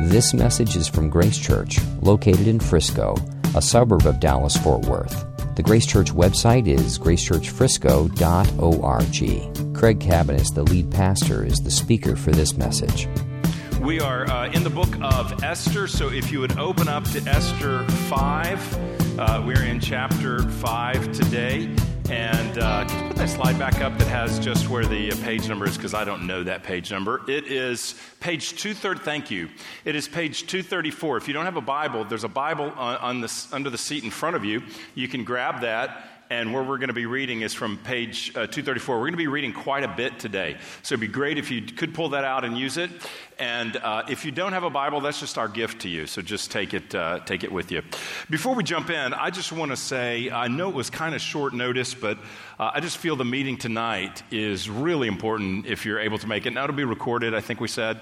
[0.00, 3.14] This message is from Grace Church, located in Frisco,
[3.54, 5.24] a suburb of Dallas Fort Worth.
[5.54, 9.76] The Grace Church website is gracechurchfrisco.org.
[9.76, 13.06] Craig Cabaniss, the lead pastor, is the speaker for this message.
[13.80, 17.20] We are uh, in the book of Esther, so if you would open up to
[17.28, 21.72] Esther 5, uh, we're in chapter 5 today.
[22.12, 25.16] And uh, can you put that slide back up that has just where the uh,
[25.24, 25.78] page number is?
[25.78, 27.22] Because I don't know that page number.
[27.26, 29.00] It is page 230.
[29.00, 29.48] Thank you.
[29.86, 31.16] It is page 234.
[31.16, 34.10] If you don't have a Bible, there's a Bible on, on under the seat in
[34.10, 34.62] front of you.
[34.94, 38.46] You can grab that and where we're going to be reading is from page uh,
[38.46, 38.96] 234.
[38.96, 40.56] We're going to be reading quite a bit today.
[40.82, 42.90] So it'd be great if you could pull that out and use it.
[43.42, 46.06] And uh, if you don't have a Bible, that's just our gift to you.
[46.06, 47.82] So just take it, uh, take it with you.
[48.30, 51.20] Before we jump in, I just want to say I know it was kind of
[51.20, 52.18] short notice, but
[52.60, 56.46] uh, I just feel the meeting tonight is really important if you're able to make
[56.46, 56.52] it.
[56.52, 58.00] Now it'll be recorded, I think we said.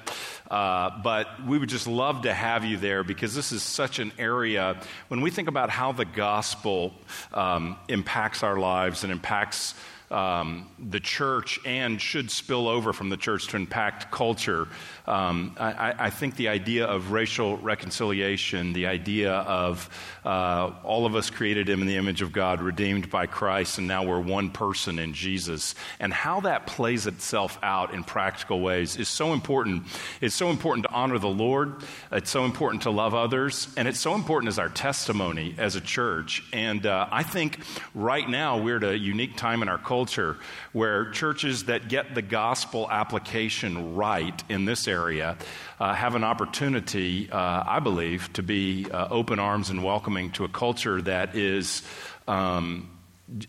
[0.51, 4.13] Uh, but we would just love to have you there because this is such an
[4.19, 6.93] area when we think about how the gospel
[7.33, 9.75] um, impacts our lives and impacts
[10.11, 14.67] um, the church and should spill over from the church to impact culture.
[15.11, 19.91] Um, I, I, think the idea of racial reconciliation, the idea of
[20.25, 24.05] uh, all of us created in the image of God, redeemed by Christ, and now
[24.05, 29.09] we're one person in Jesus, and how that plays itself out in practical ways is
[29.09, 29.83] so important.
[30.21, 33.99] It's so important to honor the Lord, it's so important to love others, and it's
[33.99, 36.45] so important as our testimony as a church.
[36.53, 37.59] And uh, I think
[37.97, 40.37] right now we're at a unique time in our culture
[40.71, 47.31] where churches that get the gospel application right in this area uh, have an opportunity,
[47.31, 51.83] uh, I believe, to be uh, open arms and welcoming to a culture that is,
[52.29, 52.91] um,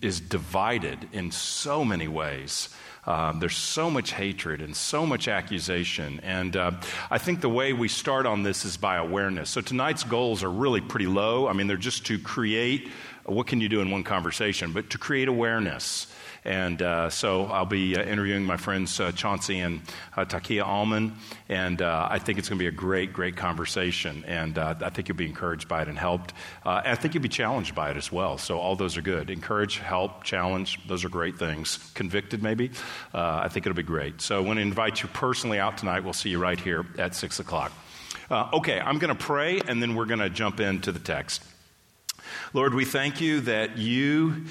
[0.02, 2.69] is divided in so many ways.
[3.05, 6.19] Um, there's so much hatred and so much accusation.
[6.21, 6.71] And uh,
[7.09, 9.49] I think the way we start on this is by awareness.
[9.49, 11.47] So tonight's goals are really pretty low.
[11.47, 12.89] I mean, they're just to create
[13.25, 16.08] what can you do in one conversation, but to create awareness.
[16.43, 19.81] And uh, so I'll be uh, interviewing my friends uh, Chauncey and
[20.17, 21.15] uh, Takia Allman,
[21.49, 24.23] and uh, I think it's going to be a great, great conversation.
[24.25, 26.33] And uh, I think you'll be encouraged by it and helped.
[26.65, 28.37] and I think you'll be challenged by it as well.
[28.37, 29.29] So all those are good.
[29.29, 31.77] Encourage, help, challenge, those are great things.
[31.93, 32.71] Convicted, maybe.
[33.13, 34.21] I think it'll be great.
[34.21, 36.03] So I want to invite you personally out tonight.
[36.03, 37.71] We'll see you right here at 6 o'clock.
[38.31, 41.43] okay, I'm going to pray, and then we're going to jump into the text.
[42.53, 44.45] Lord, we thank you that you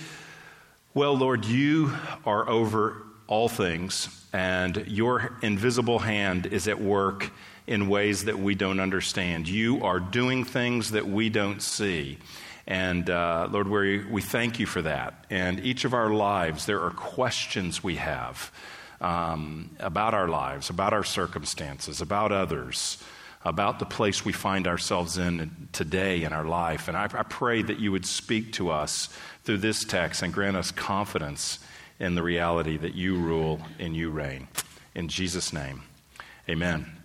[0.92, 1.92] well, Lord, you
[2.26, 7.30] are over all things, and your invisible hand is at work
[7.68, 9.46] in ways that we don't understand.
[9.46, 12.18] You are doing things that we don't see.
[12.66, 15.26] And uh, Lord, we, we thank you for that.
[15.30, 18.50] And each of our lives, there are questions we have
[19.00, 22.98] um, about our lives, about our circumstances, about others,
[23.44, 26.88] about the place we find ourselves in today in our life.
[26.88, 29.08] And I, I pray that you would speak to us
[29.44, 31.58] through this text and grant us confidence
[31.98, 34.48] in the reality that you rule and you reign.
[34.94, 35.82] In Jesus' name,
[36.48, 36.99] amen.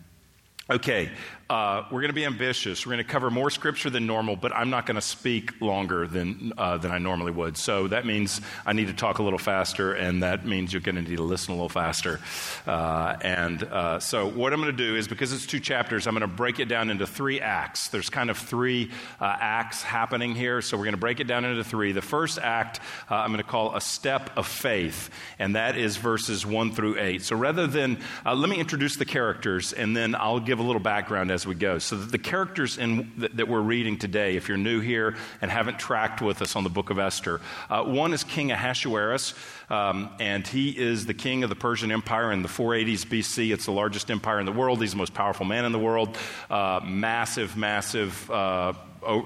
[0.68, 1.12] Okay,
[1.48, 2.88] uh, we're going to be ambitious.
[2.88, 6.08] We're going to cover more scripture than normal, but I'm not going to speak longer
[6.08, 7.56] than, uh, than I normally would.
[7.56, 10.96] So that means I need to talk a little faster, and that means you're going
[10.96, 12.20] to need to listen a little faster.
[12.66, 16.16] Uh, and uh, so, what I'm going to do is because it's two chapters, I'm
[16.16, 17.90] going to break it down into three acts.
[17.90, 18.90] There's kind of three
[19.22, 21.92] uh, acts happening here, so we're going to break it down into three.
[21.92, 22.80] The first act
[23.12, 26.98] uh, I'm going to call a step of faith, and that is verses 1 through
[26.98, 27.22] 8.
[27.22, 31.32] So, rather than, let me introduce the characters, and then I'll give a little background
[31.32, 31.78] as we go.
[31.80, 35.80] So, the characters in, that, that, we're reading today, if you're new here and haven't
[35.80, 39.34] tracked with us on the book of Esther, uh, one is King Ahasuerus,
[39.70, 43.54] um, and he is the king of the Persian Empire in the 480s BC.
[43.54, 44.82] It's the largest empire in the world.
[44.82, 46.18] He's the most powerful man in the world.
[46.50, 48.30] Uh, massive, massive.
[48.30, 48.74] Uh,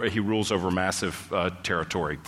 [0.09, 2.19] he rules over massive uh, territory.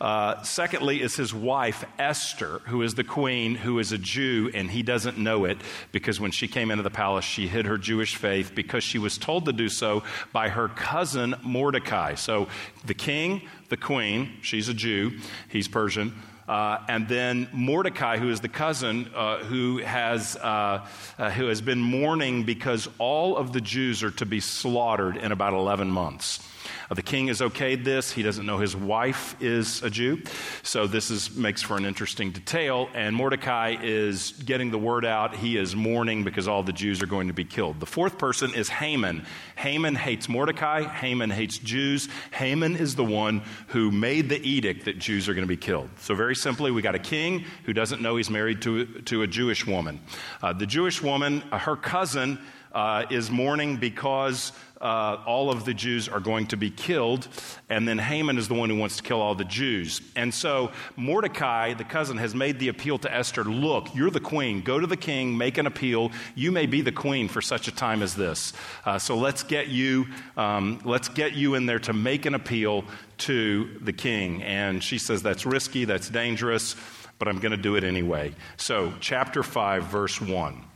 [0.00, 4.70] Uh, secondly, is his wife, Esther, who is the queen, who is a Jew, and
[4.70, 5.58] he doesn't know it
[5.92, 9.18] because when she came into the palace, she hid her Jewish faith because she was
[9.18, 12.14] told to do so by her cousin Mordecai.
[12.14, 12.48] So
[12.84, 15.18] the king, the queen, she's a Jew,
[15.48, 16.14] he's Persian.
[16.48, 20.86] Uh, and then Mordecai, who is the cousin, uh, who, has, uh,
[21.18, 25.32] uh, who has been mourning because all of the Jews are to be slaughtered in
[25.32, 26.46] about 11 months.
[26.92, 28.12] Uh, the king has okayed this.
[28.12, 30.20] He doesn't know his wife is a Jew.
[30.62, 32.90] So this is, makes for an interesting detail.
[32.92, 35.34] And Mordecai is getting the word out.
[35.34, 37.80] He is mourning because all the Jews are going to be killed.
[37.80, 39.24] The fourth person is Haman.
[39.56, 40.82] Haman hates Mordecai.
[40.82, 42.10] Haman hates Jews.
[42.30, 45.88] Haman is the one who made the edict that Jews are going to be killed.
[45.98, 49.26] So, very simply, we got a king who doesn't know he's married to, to a
[49.26, 49.98] Jewish woman.
[50.42, 52.38] Uh, the Jewish woman, uh, her cousin,
[52.74, 57.28] uh, is mourning because uh, all of the Jews are going to be killed,
[57.70, 60.00] and then Haman is the one who wants to kill all the Jews.
[60.16, 64.60] And so Mordecai, the cousin, has made the appeal to Esther look, you're the queen.
[64.60, 66.10] Go to the king, make an appeal.
[66.34, 68.52] You may be the queen for such a time as this.
[68.84, 70.06] Uh, so let's get you,
[70.36, 72.84] um, let's get you in there to make an appeal
[73.18, 74.42] to the king.
[74.42, 76.74] And she says, that's risky, that's dangerous,
[77.20, 78.34] but I'm going to do it anyway.
[78.56, 80.71] So, chapter 5, verse 1.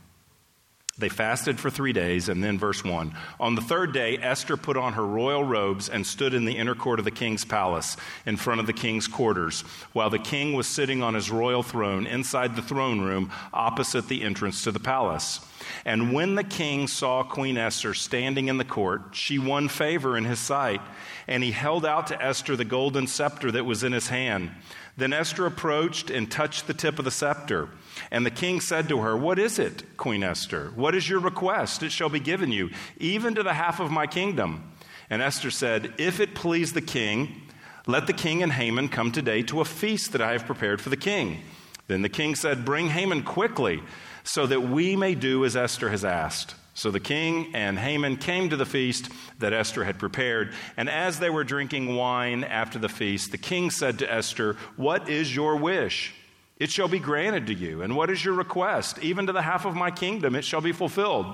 [0.99, 3.13] They fasted for three days, and then verse 1.
[3.39, 6.73] On the third day, Esther put on her royal robes and stood in the inner
[6.73, 9.61] court of the king's palace, in front of the king's quarters,
[9.93, 14.23] while the king was sitting on his royal throne inside the throne room opposite the
[14.23, 15.39] entrance to the palace.
[15.85, 20.25] And when the king saw Queen Esther standing in the court, she won favor in
[20.25, 20.81] his sight,
[21.27, 24.51] and he held out to Esther the golden scepter that was in his hand.
[24.97, 27.69] Then Esther approached and touched the tip of the scepter.
[28.09, 30.71] And the king said to her, What is it, Queen Esther?
[30.75, 31.83] What is your request?
[31.83, 34.71] It shall be given you, even to the half of my kingdom.
[35.09, 37.43] And Esther said, If it please the king,
[37.85, 40.89] let the king and Haman come today to a feast that I have prepared for
[40.89, 41.41] the king.
[41.87, 43.83] Then the king said, Bring Haman quickly,
[44.23, 46.55] so that we may do as Esther has asked.
[46.77, 49.09] So the king and Haman came to the feast
[49.39, 50.53] that Esther had prepared.
[50.77, 55.09] And as they were drinking wine after the feast, the king said to Esther, What
[55.09, 56.13] is your wish?
[56.57, 57.81] It shall be granted to you.
[57.81, 58.99] And what is your request?
[58.99, 61.25] Even to the half of my kingdom, it shall be fulfilled.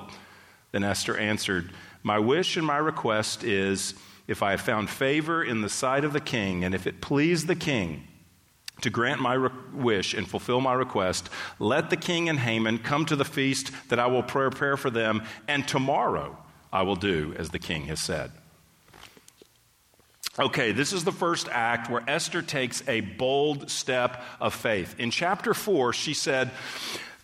[0.71, 1.71] Then Esther answered,
[2.03, 3.95] My wish and my request is
[4.29, 7.47] if I have found favor in the sight of the king, and if it please
[7.47, 8.07] the king,
[8.81, 11.29] to grant my re- wish and fulfill my request,
[11.59, 15.23] let the king and Haman come to the feast that I will prepare for them,
[15.47, 16.37] and tomorrow
[16.71, 18.31] I will do as the king has said.
[20.39, 24.95] Okay, this is the first act where Esther takes a bold step of faith.
[24.97, 26.49] In chapter 4, she said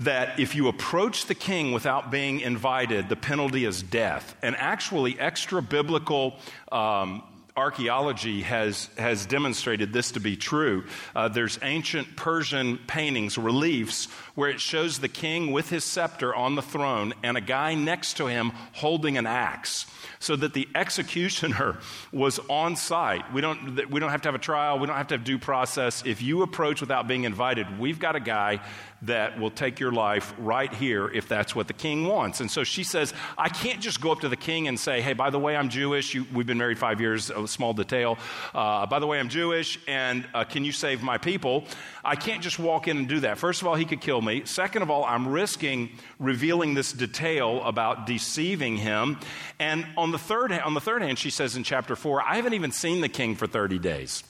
[0.01, 4.35] that if you approach the king without being invited, the penalty is death.
[4.43, 6.37] And actually, extra biblical
[6.71, 7.23] um,
[7.59, 10.85] archaeology has, has demonstrated this to be true.
[11.15, 16.55] Uh, there's ancient Persian paintings, reliefs, where it shows the king with his scepter on
[16.55, 19.85] the throne and a guy next to him holding an axe.
[20.19, 21.77] So that the executioner
[22.11, 23.31] was on site.
[23.33, 24.79] We don't, we don't have to have a trial.
[24.79, 26.03] We don't have to have due process.
[26.05, 28.61] If you approach without being invited, we've got a guy
[29.03, 32.41] that will take your life right here if that's what the king wants.
[32.41, 35.13] And so she says, I can't just go up to the king and say, hey,
[35.13, 36.13] by the way, I'm Jewish.
[36.13, 38.17] You, we've been married five years, a small detail.
[38.53, 41.65] Uh, by the way, I'm Jewish, and uh, can you save my people?
[42.03, 43.37] I can't just walk in and do that.
[43.37, 44.43] First of all, he could kill me.
[44.45, 49.19] Second of all, I'm risking revealing this detail about deceiving him.
[49.59, 52.53] And on the third, on the third hand, she says in chapter four, I haven't
[52.53, 54.23] even seen the king for 30 days.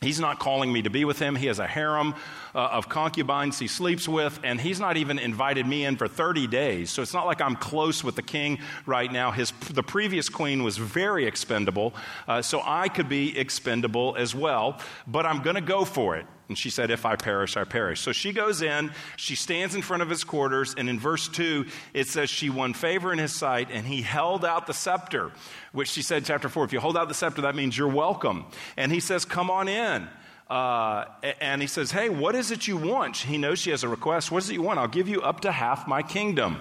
[0.00, 1.34] He's not calling me to be with him.
[1.34, 2.14] He has a harem
[2.54, 6.46] uh, of concubines he sleeps with, and he's not even invited me in for 30
[6.46, 6.90] days.
[6.90, 9.30] So it's not like I'm close with the king right now.
[9.30, 11.94] His, the previous queen was very expendable,
[12.28, 16.26] uh, so I could be expendable as well, but I'm going to go for it.
[16.48, 18.00] And she said, If I perish, I perish.
[18.00, 21.66] So she goes in, she stands in front of his quarters, and in verse 2,
[21.94, 25.32] it says, She won favor in his sight, and he held out the scepter,
[25.72, 28.44] which she said, chapter 4, if you hold out the scepter, that means you're welcome.
[28.76, 30.08] And he says, Come on in.
[30.50, 31.06] Uh,
[31.40, 33.16] and he says, Hey, what is it you want?
[33.16, 34.30] He knows she has a request.
[34.30, 34.78] What is it you want?
[34.78, 36.58] I'll give you up to half my kingdom.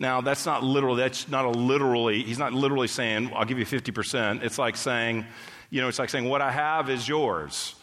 [0.00, 0.96] Now, that's not literal.
[0.96, 4.42] That's not a literally, he's not literally saying, I'll give you 50%.
[4.42, 5.24] It's like saying,
[5.70, 7.76] you know, it's like saying, What I have is yours.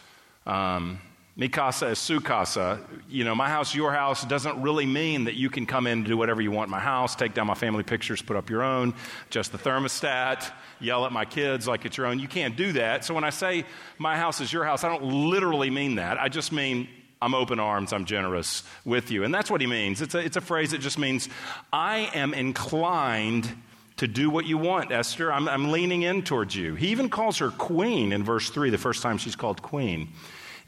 [0.46, 1.00] Um,
[1.36, 2.80] Mi casa is su casa.
[3.08, 6.06] You know, my house, your house doesn't really mean that you can come in and
[6.06, 8.62] do whatever you want in my house, take down my family pictures, put up your
[8.62, 8.94] own,
[9.28, 12.18] adjust the thermostat, yell at my kids like it's your own.
[12.18, 13.04] You can't do that.
[13.04, 13.64] So when I say
[13.98, 16.20] my house is your house, I don't literally mean that.
[16.20, 16.88] I just mean
[17.22, 19.22] I'm open arms, I'm generous with you.
[19.24, 20.02] And that's what he means.
[20.02, 21.28] It's a, it's a phrase that just means
[21.72, 23.50] I am inclined
[23.98, 25.32] to do what you want, Esther.
[25.32, 26.74] I'm, I'm leaning in towards you.
[26.74, 30.08] He even calls her queen in verse 3, the first time she's called queen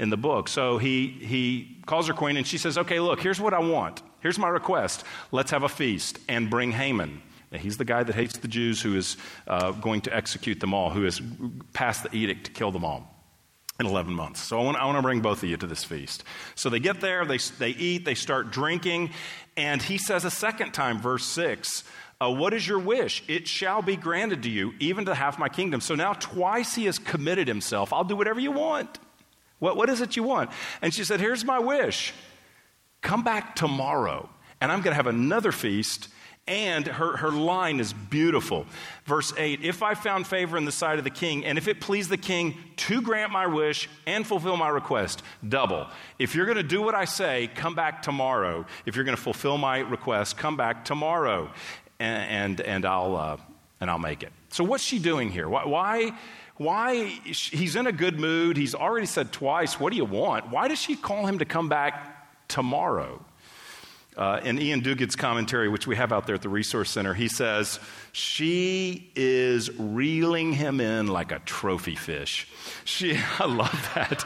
[0.02, 0.49] in the book.
[0.49, 4.02] So he, he calls her queen and she says, Okay, look, here's what I want.
[4.21, 5.04] Here's my request.
[5.30, 7.23] Let's have a feast and bring Haman.
[7.52, 9.16] Now, he's the guy that hates the Jews who is
[9.47, 11.23] uh, going to execute them all, who has
[11.73, 13.09] passed the edict to kill them all
[13.78, 14.40] in 11 months.
[14.40, 16.25] So I want, I want to bring both of you to this feast.
[16.56, 19.11] So they get there, they, they eat, they start drinking,
[19.56, 21.85] and he says a second time, verse 6,
[22.21, 23.23] uh, What is your wish?
[23.28, 25.80] It shall be granted to you, even to half my kingdom.
[25.80, 27.92] So now twice he has committed himself.
[27.92, 28.99] I'll do whatever you want.
[29.62, 30.50] What, what is it you want?
[30.83, 32.12] And she said, Here's my wish.
[33.00, 34.28] Come back tomorrow,
[34.61, 36.09] and I'm going to have another feast.
[36.49, 38.66] And her, her line is beautiful.
[39.04, 41.81] Verse 8 If I found favor in the sight of the king, and if it
[41.81, 45.87] please the king to grant my wish and fulfill my request, double.
[46.19, 48.66] If you're going to do what I say, come back tomorrow.
[48.85, 51.52] If you're going to fulfill my request, come back tomorrow.
[52.00, 53.37] and, and, and, I'll, uh,
[53.81, 54.33] and I'll make it.
[54.52, 55.49] So, what's she doing here?
[55.49, 56.12] Why, why,
[56.59, 57.06] why?
[57.25, 58.59] He's in a good mood.
[58.59, 60.50] He's already said twice, What do you want?
[60.50, 63.25] Why does she call him to come back tomorrow?
[64.14, 67.28] Uh, in Iain Duguid's commentary, which we have out there at the Resource Center, he
[67.28, 67.80] says,
[68.12, 72.47] She is reeling him in like a trophy fish.
[72.85, 74.23] She, I love that.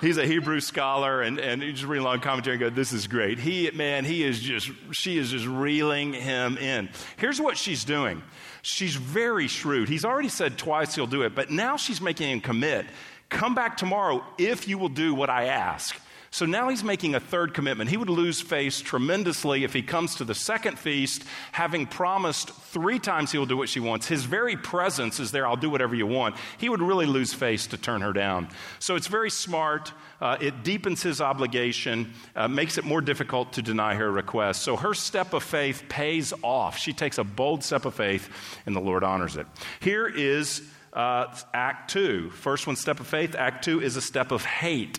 [0.00, 3.08] He's a Hebrew scholar, and, and you just read along commentary and go, This is
[3.08, 3.40] great.
[3.40, 6.88] He, man, he is just, she is just reeling him in.
[7.16, 8.22] Here's what she's doing
[8.68, 9.88] she's very shrewd.
[9.88, 12.86] He's already said twice he'll do it, but now she's making him commit.
[13.28, 15.98] Come back tomorrow if you will do what I ask.
[16.30, 17.88] So now he's making a third commitment.
[17.88, 22.98] He would lose face tremendously if he comes to the second feast, having promised three
[22.98, 24.06] times he'll do what she wants.
[24.06, 26.36] His very presence is there, I'll do whatever you want.
[26.58, 28.48] He would really lose face to turn her down.
[28.78, 29.92] So it's very smart.
[30.20, 34.62] Uh, it deepens his obligation, uh, makes it more difficult to deny her request.
[34.62, 36.76] So her step of faith pays off.
[36.76, 38.28] She takes a bold step of faith,
[38.66, 39.46] and the Lord honors it.
[39.80, 42.30] Here is uh, Act two.
[42.30, 43.34] First one, step of faith.
[43.34, 44.98] Act two is a step of hate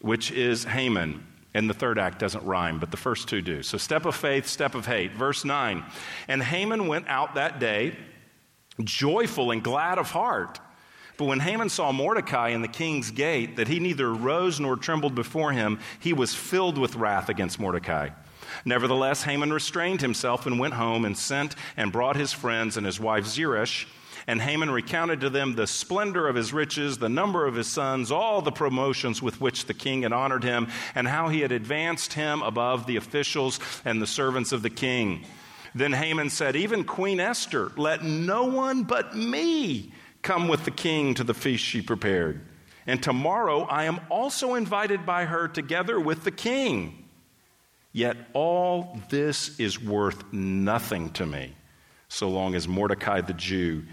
[0.00, 1.26] which is Haman.
[1.52, 3.62] And the third act doesn't rhyme, but the first two do.
[3.62, 5.12] So, step of faith, step of hate.
[5.12, 5.84] Verse 9.
[6.28, 7.96] And Haman went out that day,
[8.82, 10.60] joyful and glad of heart.
[11.16, 15.14] But when Haman saw Mordecai in the king's gate, that he neither rose nor trembled
[15.14, 18.10] before him, he was filled with wrath against Mordecai.
[18.64, 23.00] Nevertheless, Haman restrained himself and went home and sent and brought his friends and his
[23.00, 23.86] wife Zeresh
[24.26, 28.10] and Haman recounted to them the splendor of his riches, the number of his sons,
[28.10, 32.12] all the promotions with which the king had honored him, and how he had advanced
[32.14, 35.24] him above the officials and the servants of the king.
[35.74, 41.14] Then Haman said, Even Queen Esther, let no one but me come with the king
[41.14, 42.40] to the feast she prepared.
[42.86, 47.08] And tomorrow I am also invited by her together with the king.
[47.92, 51.54] Yet all this is worth nothing to me,
[52.08, 53.84] so long as Mordecai the Jew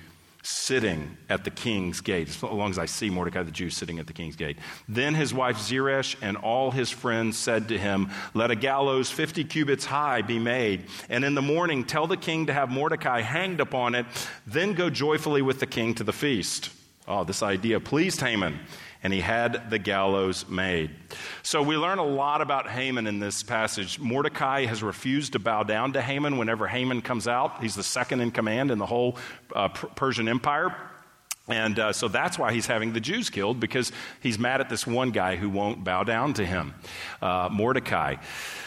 [0.48, 4.08] sitting at the king's gate, as long as I see Mordecai the Jew sitting at
[4.08, 4.58] the king's gate.
[4.88, 9.44] Then his wife Zeresh and all his friends said to him, Let a gallows 50
[9.44, 13.60] cubits high be made, and in the morning tell the king to have Mordecai hanged
[13.60, 14.06] upon it,
[14.46, 16.70] then go joyfully with the king to the feast.
[17.10, 18.58] Oh, this idea pleased Haman
[19.04, 20.92] and he had the gallows made.
[21.44, 24.00] So we learn a lot about Haman in this passage.
[24.00, 27.62] Mordecai has refused to bow down to Haman whenever Haman comes out.
[27.62, 29.18] He's the second in command in the whole
[29.56, 30.76] uh, Persian Empire.
[31.48, 34.86] And uh, so that's why he's having the Jews killed because he's mad at this
[34.86, 36.74] one guy who won't bow down to him,
[37.22, 38.16] uh, Mordecai.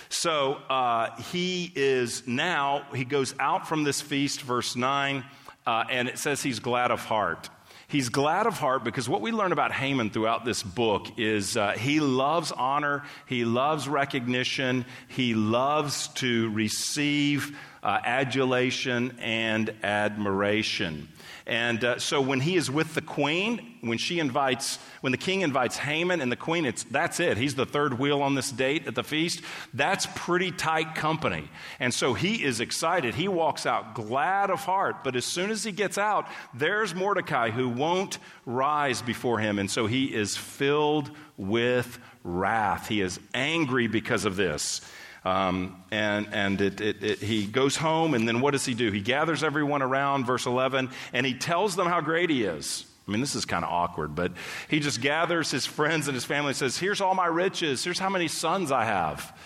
[0.09, 5.25] So uh, he is now, he goes out from this feast, verse 9,
[5.67, 7.51] uh, and it says he's glad of heart.
[7.91, 11.73] He's glad of heart because what we learn about Haman throughout this book is uh,
[11.73, 21.09] he loves honor, he loves recognition, he loves to receive uh, adulation and admiration.
[21.47, 25.41] And uh, so when he is with the queen, when she invites, when the king
[25.41, 27.39] invites Haman and the queen, it's, that's it.
[27.39, 29.43] He's the third wheel on this date at the feast.
[29.75, 31.49] That's pretty tight company.
[31.81, 33.15] And so he is excited.
[33.15, 35.03] He walks out glad of heart.
[35.03, 39.59] But as soon as he gets out, there's Mordecai who won't rise before him.
[39.59, 42.87] And so he is filled with wrath.
[42.87, 44.83] He is angry because of this.
[45.25, 48.91] Um, and and it, it, it, he goes home, and then what does he do?
[48.91, 52.87] He gathers everyone around, verse 11, and he tells them how great he is.
[53.07, 54.33] I mean, this is kind of awkward, but
[54.69, 57.83] he just gathers his friends and his family and says, Here's all my riches.
[57.83, 59.37] Here's how many sons I have.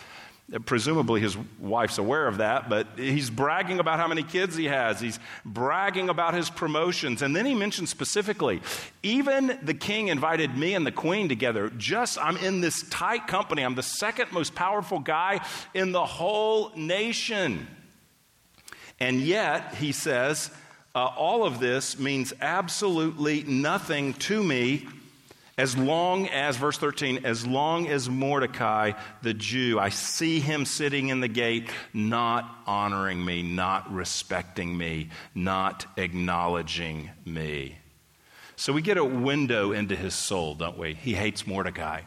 [0.66, 5.00] Presumably, his wife's aware of that, but he's bragging about how many kids he has.
[5.00, 7.22] He's bragging about his promotions.
[7.22, 8.60] And then he mentions specifically,
[9.02, 11.70] even the king invited me and the queen together.
[11.70, 13.62] Just, I'm in this tight company.
[13.62, 15.40] I'm the second most powerful guy
[15.72, 17.66] in the whole nation.
[19.00, 20.50] And yet, he says,
[20.94, 24.86] uh, all of this means absolutely nothing to me
[25.56, 28.92] as long as, verse 13, as long as Mordecai,
[29.22, 35.10] the Jew, I see him sitting in the gate, not honoring me, not respecting me,
[35.34, 37.78] not acknowledging me.
[38.56, 40.94] So we get a window into his soul, don't we?
[40.94, 42.02] He hates Mordecai,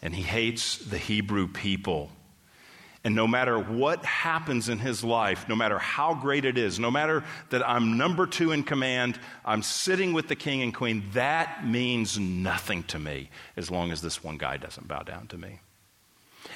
[0.00, 2.10] and he hates the Hebrew people.
[3.04, 6.90] And no matter what happens in his life, no matter how great it is, no
[6.90, 11.66] matter that I'm number two in command, I'm sitting with the king and queen, that
[11.66, 15.58] means nothing to me as long as this one guy doesn't bow down to me.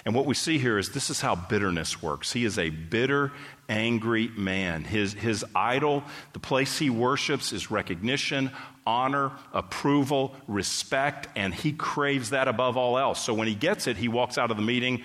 [0.04, 2.32] And what we see here is this is how bitterness works.
[2.32, 3.32] He is a bitter,
[3.68, 4.84] angry man.
[4.84, 8.50] His, his idol, the place he worships, is recognition,
[8.86, 13.24] honor, approval, respect, and he craves that above all else.
[13.24, 15.02] So when he gets it, he walks out of the meeting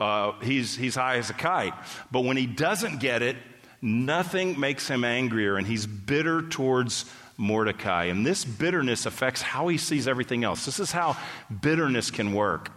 [0.00, 1.74] uh, he's, he's high as a kite.
[2.10, 3.36] But when he doesn't get it,
[3.82, 7.04] nothing makes him angrier, and he's bitter towards
[7.36, 8.04] Mordecai.
[8.04, 10.64] And this bitterness affects how he sees everything else.
[10.64, 11.16] This is how
[11.60, 12.70] bitterness can work.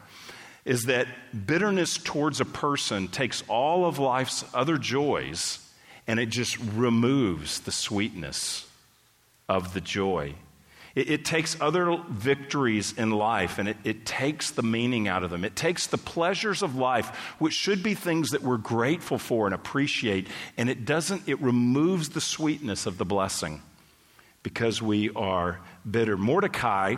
[0.65, 1.08] Is that
[1.46, 5.60] bitterness towards a person takes all of life's other joys
[6.08, 8.68] and it just removes the sweetness
[9.48, 10.36] of the joy.
[10.95, 15.29] It, it takes other victories in life and it, it takes the meaning out of
[15.29, 15.43] them.
[15.43, 17.09] It takes the pleasures of life,
[17.39, 22.09] which should be things that we're grateful for and appreciate, and it doesn't, it removes
[22.09, 23.62] the sweetness of the blessing
[24.43, 25.59] because we are
[25.89, 26.17] bitter.
[26.17, 26.95] Mordecai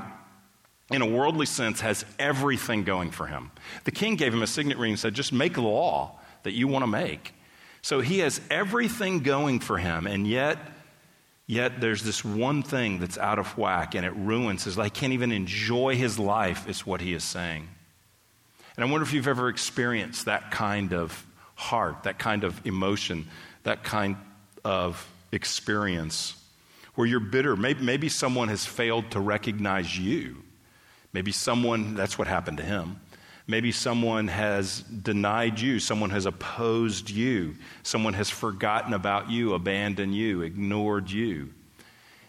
[0.91, 3.51] in a worldly sense, has everything going for him.
[3.85, 6.83] The king gave him a signet ring and said, just make law that you want
[6.83, 7.33] to make.
[7.81, 10.57] So he has everything going for him, and yet,
[11.47, 14.93] yet there's this one thing that's out of whack and it ruins his life.
[14.93, 17.67] He can't even enjoy his life, is what he is saying.
[18.75, 21.25] And I wonder if you've ever experienced that kind of
[21.55, 23.27] heart, that kind of emotion,
[23.63, 24.17] that kind
[24.63, 26.35] of experience
[26.95, 27.55] where you're bitter.
[27.55, 30.37] Maybe, maybe someone has failed to recognize you.
[31.13, 32.99] Maybe someone, that's what happened to him.
[33.47, 40.15] Maybe someone has denied you, someone has opposed you, someone has forgotten about you, abandoned
[40.15, 41.53] you, ignored you.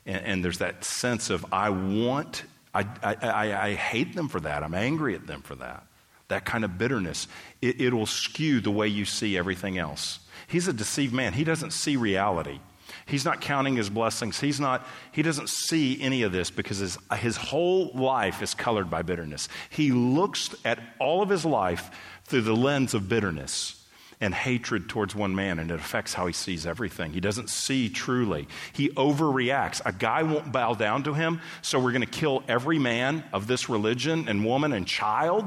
[0.05, 2.45] And, and there's that sense of, I want,
[2.75, 4.63] I, I, I, hate them for that.
[4.63, 5.87] I'm angry at them for that.
[6.29, 7.29] That kind of bitterness.
[7.63, 10.19] It, it'll skew the way you see everything else.
[10.49, 12.61] He's a deceived man, he doesn't see reality.
[13.07, 14.41] He's not counting his blessings.
[14.41, 18.91] He's not, he doesn't see any of this because his, his whole life is colored
[18.91, 19.49] by bitterness.
[19.71, 21.91] He looks at all of his life
[22.25, 23.85] through the lens of bitterness
[24.21, 27.13] and hatred towards one man, and it affects how he sees everything.
[27.13, 28.49] He doesn't see truly.
[28.73, 29.81] He overreacts.
[29.85, 33.47] A guy won't bow down to him, so we're going to kill every man of
[33.47, 35.45] this religion and woman and child.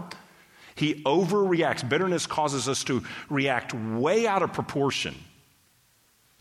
[0.76, 1.88] He overreacts.
[1.88, 5.16] Bitterness causes us to react way out of proportion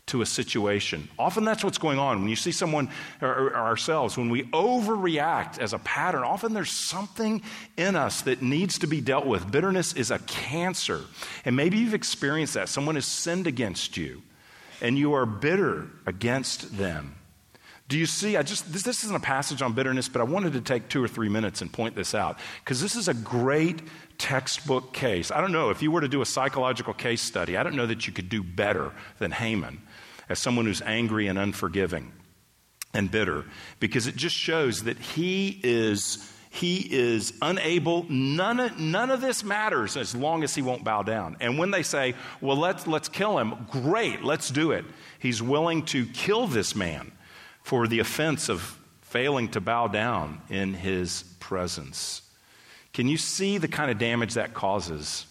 [0.09, 1.07] to a situation.
[1.17, 2.19] Often that's what's going on.
[2.19, 2.89] When you see someone
[3.21, 7.41] or, or ourselves, when we overreact as a pattern, often there's something
[7.77, 9.49] in us that needs to be dealt with.
[9.51, 11.01] Bitterness is a cancer.
[11.45, 12.69] And maybe you've experienced that.
[12.69, 14.23] Someone has sinned against you,
[14.81, 17.15] and you are bitter against them.
[17.87, 18.37] Do you see?
[18.37, 21.03] I just this, this isn't a passage on bitterness, but I wanted to take two
[21.03, 23.81] or three minutes and point this out because this is a great
[24.19, 25.31] textbook case.
[25.31, 27.57] I don't know if you were to do a psychological case study.
[27.57, 29.81] I don't know that you could do better than Haman
[30.29, 32.13] as someone who's angry and unforgiving
[32.93, 33.45] and bitter
[33.79, 39.43] because it just shows that he is he is unable none of, none of this
[39.43, 41.37] matters as long as he won't bow down.
[41.39, 44.85] And when they say well let's let's kill him great let's do it.
[45.19, 47.11] He's willing to kill this man
[47.63, 52.21] for the offense of failing to bow down in his presence.
[52.93, 55.25] Can you see the kind of damage that causes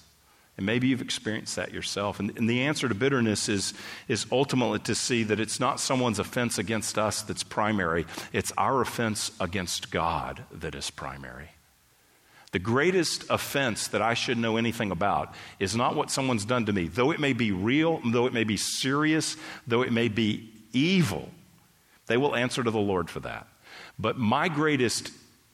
[0.59, 2.19] and maybe you've experienced that yourself.
[2.19, 3.75] And, and, the answer to bitterness is,
[4.09, 8.83] is ultimately to see that it's not someone's offense against us that's primary, it's our
[8.83, 11.51] offense against God that is primary.
[12.51, 16.73] The greatest offense that I should know anything about is not what someone's done to
[16.73, 20.51] me, though it may be real, though it may be serious, though it may be
[20.73, 21.29] evil.
[22.07, 23.47] They will answer to the Lord for that.
[23.99, 25.13] But my greatest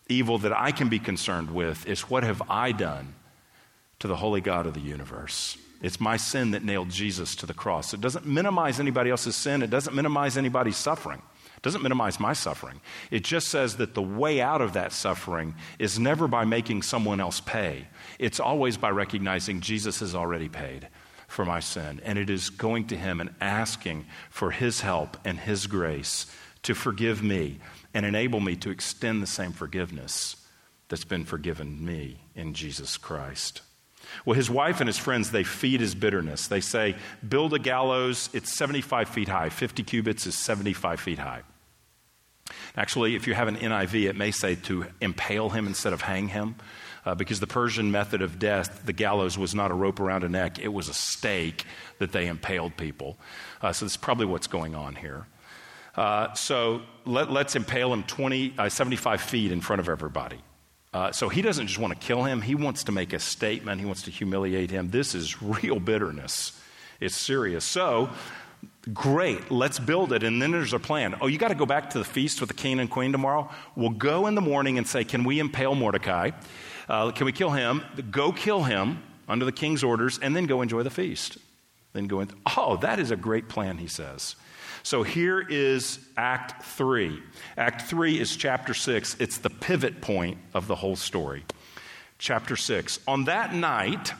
[0.08, 3.14] evil that I can be concerned with is what have I done
[4.00, 5.56] to the holy God of the universe.
[5.82, 7.92] It's my sin that nailed Jesus to the cross.
[7.92, 11.20] It doesn't minimize anybody else's sin, it doesn't minimize anybody's suffering.
[11.56, 12.80] It doesn't minimize my suffering.
[13.10, 17.20] It just says that the way out of that suffering is never by making someone
[17.20, 17.86] else pay.
[18.18, 20.88] It's always by recognizing Jesus has already paid
[21.28, 22.00] for my sin.
[22.04, 26.26] And it is going to Him and asking for His help and His grace
[26.64, 27.60] to forgive me
[27.92, 30.36] and enable me to extend the same forgiveness
[30.88, 33.62] that's been forgiven me in Jesus Christ.
[34.24, 36.46] Well, his wife and his friends, they feed his bitterness.
[36.48, 36.96] They say,
[37.26, 39.48] build a gallows, it's 75 feet high.
[39.48, 41.42] 50 cubits is 75 feet high.
[42.76, 46.28] Actually, if you have an NIV, it may say to impale him instead of hang
[46.28, 46.56] him,
[47.06, 50.28] uh, because the Persian method of death, the gallows was not a rope around a
[50.28, 51.64] neck, it was a stake
[51.98, 53.18] that they impaled people.
[53.62, 55.26] Uh, so that's probably what's going on here.
[55.96, 60.38] Uh, so let, us impale him 20, uh, 75 feet in front of everybody.
[60.94, 63.80] Uh, so he doesn't just want to kill him, he wants to make a statement,
[63.80, 64.90] he wants to humiliate him.
[64.90, 66.58] This is real bitterness.
[67.00, 67.64] It's serious.
[67.64, 68.10] So,
[68.92, 70.22] great, let's build it.
[70.22, 71.16] And then there's a plan.
[71.20, 73.50] Oh, you got to go back to the feast with the king and queen tomorrow?
[73.74, 76.30] We'll go in the morning and say, Can we impale Mordecai?
[76.88, 77.82] Uh, can we kill him?
[78.12, 81.38] Go kill him under the king's orders, and then go enjoy the feast.
[81.92, 82.30] Then go in.
[82.56, 84.36] Oh, that is a great plan, he says.
[84.84, 87.18] So here is Act 3.
[87.56, 89.16] Act 3 is chapter 6.
[89.18, 91.42] It's the pivot point of the whole story.
[92.18, 93.00] Chapter 6.
[93.08, 94.12] On that night,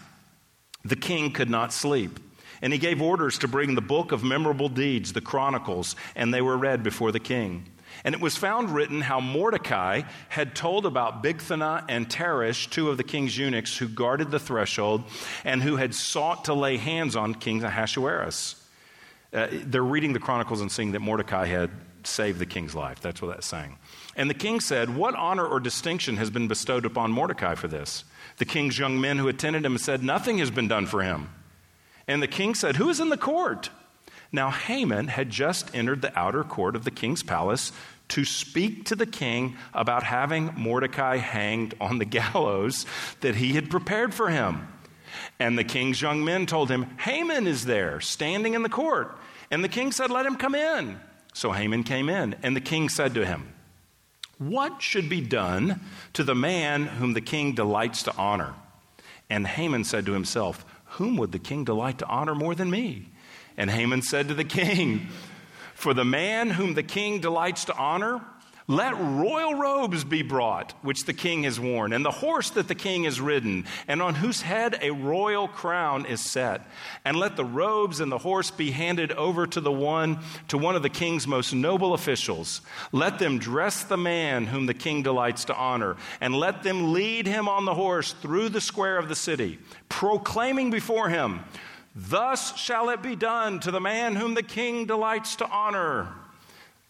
[0.83, 2.19] the king could not sleep.
[2.63, 6.41] And he gave orders to bring the book of memorable deeds, the Chronicles, and they
[6.41, 7.67] were read before the king.
[8.03, 12.97] And it was found written how Mordecai had told about Bigthana and Teresh, two of
[12.97, 15.05] the king's eunuchs who guarded the threshold
[15.45, 18.64] and who had sought to lay hands on King Ahasuerus.
[19.35, 21.71] Uh, they're reading the Chronicles and seeing that Mordecai had
[22.05, 23.01] saved the king's life.
[23.01, 23.77] That's what that's saying.
[24.17, 28.05] And the king said, What honor or distinction has been bestowed upon Mordecai for this?
[28.39, 31.31] The king's young men who attended him said, Nothing has been done for him.
[32.07, 33.71] And the king said, Who is in the court?
[34.31, 37.73] Now Haman had just entered the outer court of the king's palace
[38.09, 42.87] to speak to the king about having Mordecai hanged on the gallows
[43.21, 44.69] that he had prepared for him.
[45.39, 49.19] And the king's young men told him, Haman is there, standing in the court.
[49.51, 51.01] And the king said, Let him come in.
[51.33, 53.53] So Haman came in, and the king said to him,
[54.39, 55.81] What should be done
[56.13, 58.55] to the man whom the king delights to honor?
[59.29, 63.09] And Haman said to himself, Whom would the king delight to honor more than me?
[63.57, 65.09] And Haman said to the king,
[65.75, 68.21] For the man whom the king delights to honor,
[68.67, 72.75] let royal robes be brought, which the king has worn, and the horse that the
[72.75, 76.67] king has ridden, and on whose head a royal crown is set.
[77.05, 80.77] And let the robes and the horse be handed over to the one, to one
[80.77, 82.63] of the king's most noble officials.
[82.91, 87.27] Let them dress the man whom the king delights to honor, and let them lead
[87.27, 89.59] him on the horse through the square of the city,
[89.91, 91.41] proclaiming before him,
[91.95, 96.09] Thus shall it be done to the man whom the king delights to honor.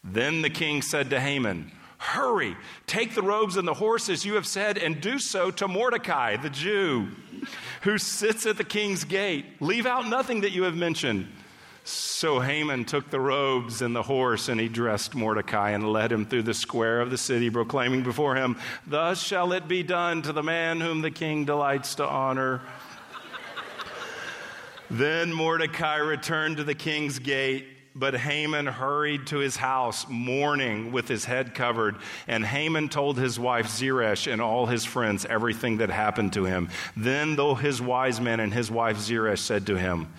[0.05, 2.55] Then the king said to Haman, Hurry,
[2.87, 6.51] take the robes and the horses you have said, and do so to Mordecai, the
[6.51, 7.09] Jew,
[7.81, 9.47] who sits at the king's gate.
[9.61, 11.29] Leave out nothing that you have mentioned.
[11.85, 16.27] So Haman took the robes and the horse, and he dressed Mordecai and led him
[16.27, 20.33] through the square of the city, proclaiming before him, Thus shall it be done to
[20.33, 22.61] the man whom the king delights to honor.
[24.90, 27.67] then Mordecai returned to the king's gate.
[27.97, 31.97] But Haman hurried to his house, mourning with his head covered.
[32.27, 36.71] And Haman told his wife Zeresh and all his friends everything that happened to him.
[36.97, 40.13] Then, though his wise men and his wife Zeresh said to him,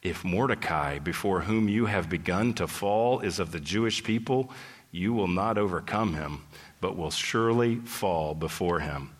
[0.00, 4.52] If Mordecai, before whom you have begun to fall, is of the Jewish people,
[4.92, 6.44] you will not overcome him,
[6.80, 9.10] but will surely fall before him.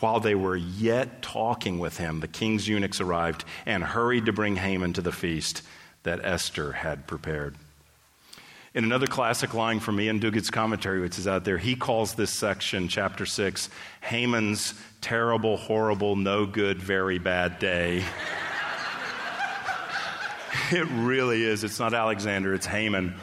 [0.00, 4.56] While they were yet talking with him, the king's eunuchs arrived and hurried to bring
[4.56, 5.62] Haman to the feast
[6.02, 7.56] that Esther had prepared.
[8.74, 12.30] In another classic line from Iain Duguid's commentary, which is out there, he calls this
[12.30, 13.68] section, chapter 6,
[14.00, 17.98] Haman's terrible, horrible, no good, very bad day.
[20.70, 21.64] it really is.
[21.64, 23.14] It's not Alexander, it's Haman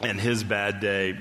[0.00, 1.18] and his bad day.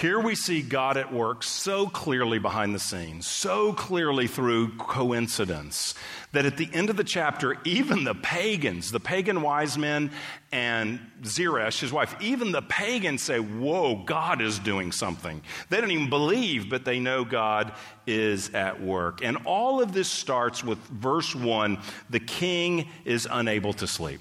[0.00, 5.94] Here we see God at work so clearly behind the scenes, so clearly through coincidence,
[6.32, 10.10] that at the end of the chapter, even the pagans, the pagan wise men
[10.52, 15.42] and Zeresh, his wife, even the pagans say, Whoa, God is doing something.
[15.68, 17.74] They don't even believe, but they know God
[18.06, 19.22] is at work.
[19.22, 21.76] And all of this starts with verse 1
[22.08, 24.20] the king is unable to sleep.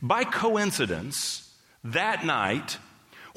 [0.00, 2.78] By coincidence, that night,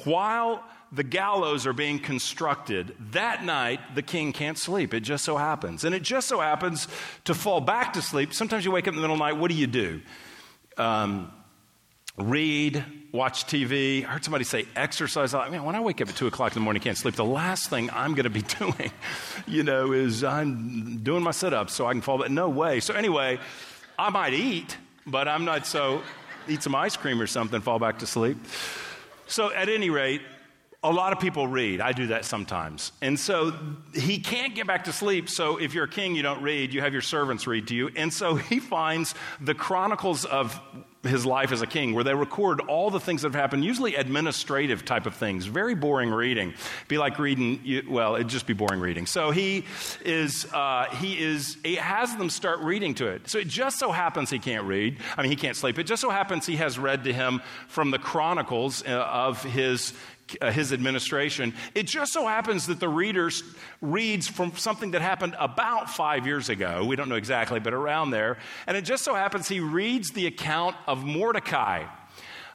[0.04, 0.64] while
[0.94, 2.94] the gallows are being constructed.
[3.12, 4.94] That night, the king can't sleep.
[4.94, 5.84] It just so happens.
[5.84, 6.86] And it just so happens
[7.24, 8.32] to fall back to sleep.
[8.32, 10.00] Sometimes you wake up in the middle of the night, what do you do?
[10.76, 11.32] Um,
[12.16, 14.04] read, watch TV.
[14.04, 15.34] I heard somebody say exercise.
[15.34, 17.24] I mean, when I wake up at 2 o'clock in the morning, can't sleep, the
[17.24, 18.92] last thing I'm going to be doing,
[19.46, 22.30] you know, is I'm doing my sit ups so I can fall back.
[22.30, 22.80] No way.
[22.80, 23.40] So, anyway,
[23.98, 24.76] I might eat,
[25.06, 26.02] but I'm not so,
[26.48, 28.36] eat some ice cream or something, fall back to sleep.
[29.26, 30.20] So, at any rate,
[30.84, 31.80] a lot of people read.
[31.80, 32.92] I do that sometimes.
[33.00, 33.54] And so
[33.94, 35.30] he can't get back to sleep.
[35.30, 36.74] So if you're a king, you don't read.
[36.74, 37.90] You have your servants read to you.
[37.96, 40.60] And so he finds the chronicles of
[41.02, 43.94] his life as a king, where they record all the things that have happened, usually
[43.94, 45.46] administrative type of things.
[45.46, 46.54] Very boring reading.
[46.88, 49.06] Be like reading, well, it'd just be boring reading.
[49.06, 49.64] So he
[50.04, 53.28] is, uh, he is, he has them start reading to it.
[53.28, 54.98] So it just so happens he can't read.
[55.16, 55.78] I mean, he can't sleep.
[55.78, 59.92] It just so happens he has read to him from the chronicles uh, of his
[60.40, 61.54] uh, his administration.
[61.74, 63.30] It just so happens that the reader
[63.80, 66.84] reads from something that happened about five years ago.
[66.84, 68.38] We don't know exactly, but around there.
[68.66, 71.84] And it just so happens he reads the account of Mordecai.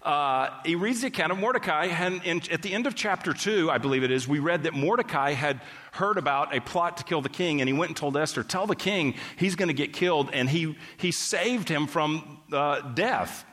[0.02, 3.70] Uh, he reads the account of Mordecai, and in, at the end of chapter 2,
[3.70, 5.60] I believe it is, we read that Mordecai had
[5.92, 8.66] heard about a plot to kill the king, and he went and told Esther, Tell
[8.66, 13.44] the king he's going to get killed, and he, he saved him from uh, death.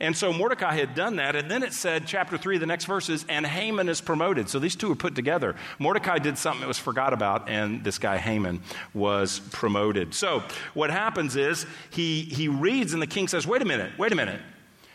[0.00, 1.36] And so Mordecai had done that.
[1.36, 4.48] And then it said, chapter 3, the next verses, and Haman is promoted.
[4.48, 5.56] So these two were put together.
[5.78, 8.60] Mordecai did something that was forgot about, and this guy Haman
[8.94, 10.14] was promoted.
[10.14, 10.42] So
[10.74, 14.16] what happens is he, he reads, and the king says, wait a minute, wait a
[14.16, 14.40] minute.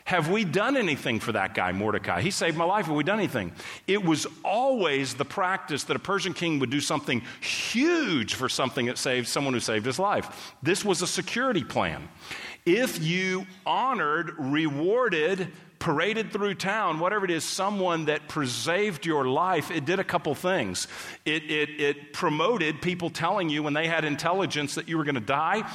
[0.04, 2.22] Have we done anything for that guy, Mordecai?
[2.22, 2.88] He saved my life.
[2.88, 3.54] Have we done anything?
[3.88, 8.88] It was always the practice that a Persian king would do something huge for something
[8.88, 10.54] that saved someone who saved his life.
[10.64, 12.10] This was a security plan.
[12.65, 15.47] If you honored, rewarded,
[15.80, 20.36] paraded through town, whatever it is, someone that preserved your life, it did a couple
[20.36, 20.88] things.
[21.26, 25.15] It, it, it promoted people telling you when they had intelligence that you were going
[25.15, 25.67] to die.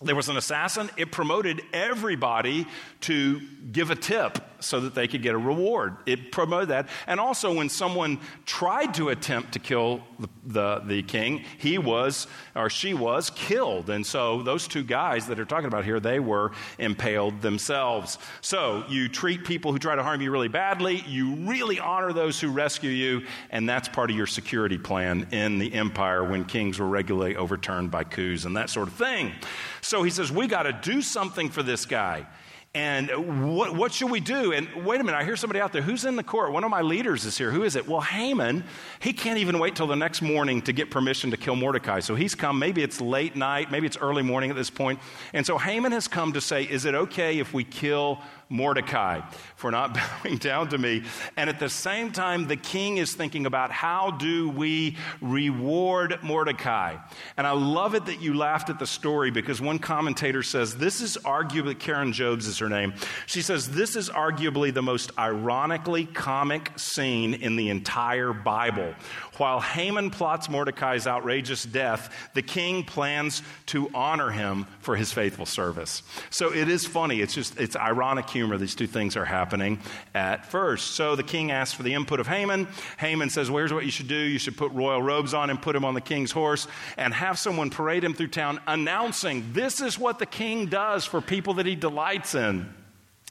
[0.00, 0.90] There was an assassin.
[0.96, 2.66] It promoted everybody
[3.02, 5.96] to give a tip so that they could get a reward.
[6.06, 6.88] It promoted that.
[7.06, 12.26] And also, when someone tried to attempt to kill the, the, the, king, he was,
[12.54, 13.90] or she was, killed.
[13.90, 18.18] And so, those two guys that are talking about here, they were impaled themselves.
[18.40, 22.40] So, you treat people who try to harm you really badly, you really honor those
[22.40, 26.78] who rescue you, and that's part of your security plan in the empire when kings
[26.78, 29.32] were regularly overturned by coups and that sort of thing.
[29.80, 32.26] So, he says, We got to do something for this guy.
[32.76, 34.52] And what, what should we do?
[34.52, 35.80] And wait a minute, I hear somebody out there.
[35.80, 36.50] Who's in the court?
[36.50, 37.52] One of my leaders is here.
[37.52, 37.86] Who is it?
[37.86, 38.64] Well, Haman,
[38.98, 42.00] he can't even wait till the next morning to get permission to kill Mordecai.
[42.00, 42.58] So he's come.
[42.58, 44.98] Maybe it's late night, maybe it's early morning at this point.
[45.32, 49.20] And so Haman has come to say, Is it okay if we kill Mordecai
[49.56, 51.02] for not bowing down to me.
[51.36, 56.96] And at the same time, the king is thinking about how do we reward Mordecai.
[57.36, 61.00] And I love it that you laughed at the story because one commentator says this
[61.00, 62.94] is arguably, Karen Jobes is her name.
[63.26, 68.94] She says this is arguably the most ironically comic scene in the entire Bible.
[69.36, 75.46] While Haman plots Mordecai's outrageous death, the king plans to honor him for his faithful
[75.46, 76.02] service.
[76.30, 77.20] So it is funny.
[77.20, 78.58] It's just, it's ironic humor.
[78.58, 79.80] These two things are happening
[80.14, 80.90] at first.
[80.90, 82.68] So the king asks for the input of Haman.
[82.98, 84.14] Haman says, well, here's what you should do.
[84.14, 86.68] You should put royal robes on him, put him on the king's horse,
[86.98, 91.22] and have someone parade him through town announcing this is what the king does for
[91.22, 92.68] people that he delights in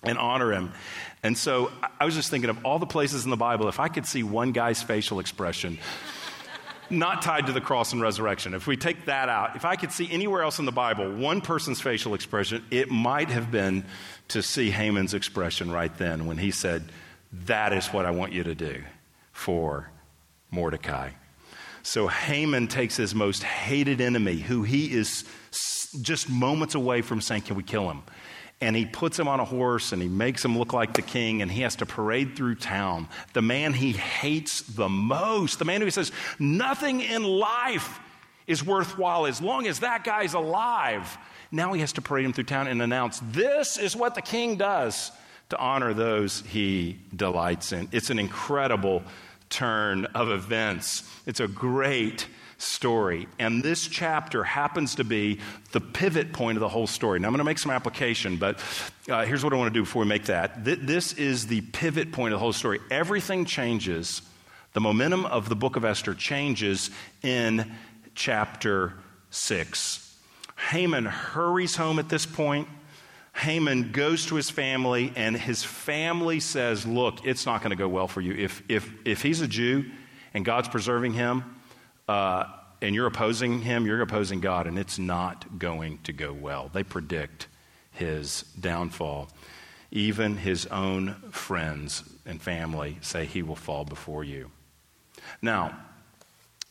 [0.03, 0.71] and honor him.
[1.23, 3.87] And so I was just thinking of all the places in the Bible, if I
[3.87, 5.79] could see one guy's facial expression,
[6.89, 9.91] not tied to the cross and resurrection, if we take that out, if I could
[9.91, 13.85] see anywhere else in the Bible one person's facial expression, it might have been
[14.33, 16.91] to see Haman's expression right then when he said,
[17.45, 18.83] That is what I want you to do
[19.31, 19.89] for
[20.51, 21.11] Mordecai.
[21.81, 25.25] So Haman takes his most hated enemy, who he is
[26.01, 28.03] just moments away from saying, Can we kill him?
[28.61, 31.41] and he puts him on a horse and he makes him look like the king
[31.41, 33.09] and he has to parade through town.
[33.33, 37.99] The man he hates the most, the man who says, Nothing in life
[38.47, 41.17] is worthwhile as long as that guy's alive.
[41.51, 44.57] Now he has to parade him through town and announce, This is what the king
[44.57, 45.11] does
[45.49, 47.87] to honor those he delights in.
[47.91, 49.03] It's an incredible
[49.49, 51.03] turn of events.
[51.25, 52.27] It's a great
[52.57, 53.27] story.
[53.39, 55.39] And this chapter happens to be
[55.71, 57.19] the pivot point of the whole story.
[57.19, 58.59] Now, I'm going to make some application, but
[59.09, 60.65] uh, here's what I want to do before we make that.
[60.65, 62.79] Th- this is the pivot point of the whole story.
[62.89, 64.21] Everything changes.
[64.73, 66.89] The momentum of the book of Esther changes
[67.21, 67.71] in
[68.15, 68.93] chapter
[69.29, 70.17] 6.
[70.69, 72.67] Haman hurries home at this point.
[73.35, 77.87] Haman goes to his family, and his family says, Look, it's not going to go
[77.87, 78.33] well for you.
[78.33, 79.85] If, if, if he's a Jew
[80.33, 81.43] and God's preserving him,
[82.07, 82.45] uh,
[82.81, 86.69] and you're opposing him, you're opposing God, and it's not going to go well.
[86.71, 87.47] They predict
[87.91, 89.29] his downfall.
[89.89, 94.51] Even his own friends and family say he will fall before you.
[95.41, 95.77] Now,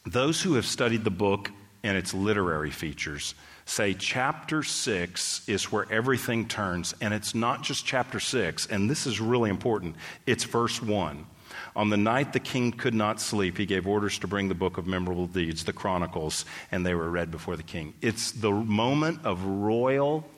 [0.04, 1.50] those who have studied the book
[1.82, 3.34] and its literary features
[3.64, 9.06] say chapter 6 is where everything turns, and it's not just chapter 6, and this
[9.06, 11.26] is really important, it's verse 1.
[11.76, 14.78] On the night the king could not sleep, he gave orders to bring the book
[14.78, 17.94] of memorable deeds, the Chronicles, and they were read before the king.
[18.00, 20.28] It's the moment of royal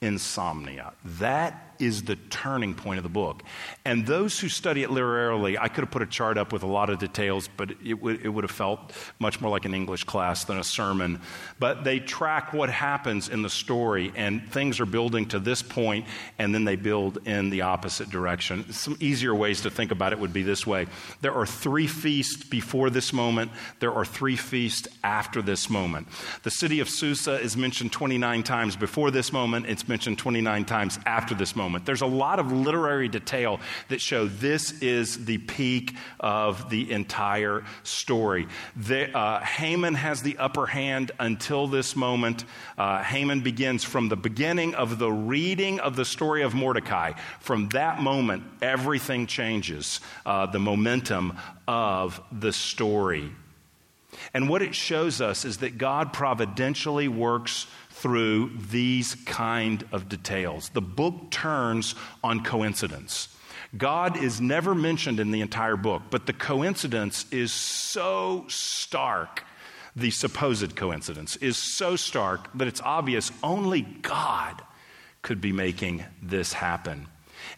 [0.00, 0.92] insomnia.
[1.04, 3.42] That is the turning point of the book.
[3.84, 6.66] And those who study it literarily, I could have put a chart up with a
[6.66, 10.04] lot of details, but it would, it would have felt much more like an English
[10.04, 11.20] class than a sermon.
[11.58, 16.06] But they track what happens in the story, and things are building to this point,
[16.38, 18.70] and then they build in the opposite direction.
[18.72, 20.86] Some easier ways to think about it would be this way
[21.20, 26.08] there are three feasts before this moment, there are three feasts after this moment.
[26.42, 30.98] The city of Susa is mentioned 29 times before this moment, it's mentioned 29 times
[31.06, 31.84] after this moment moment.
[31.84, 37.62] There's a lot of literary detail that show this is the peak of the entire
[37.82, 38.48] story.
[38.74, 42.46] The, uh, Haman has the upper hand until this moment.
[42.78, 47.12] Uh, Haman begins from the beginning of the reading of the story of Mordecai.
[47.40, 50.00] From that moment, everything changes.
[50.24, 53.30] Uh, the momentum of the story.
[54.32, 57.66] And what it shows us is that God providentially works
[57.98, 60.70] through these kind of details.
[60.70, 63.28] The book turns on coincidence.
[63.76, 69.44] God is never mentioned in the entire book, but the coincidence is so stark.
[69.94, 74.62] The supposed coincidence is so stark that it's obvious only God
[75.22, 77.08] could be making this happen.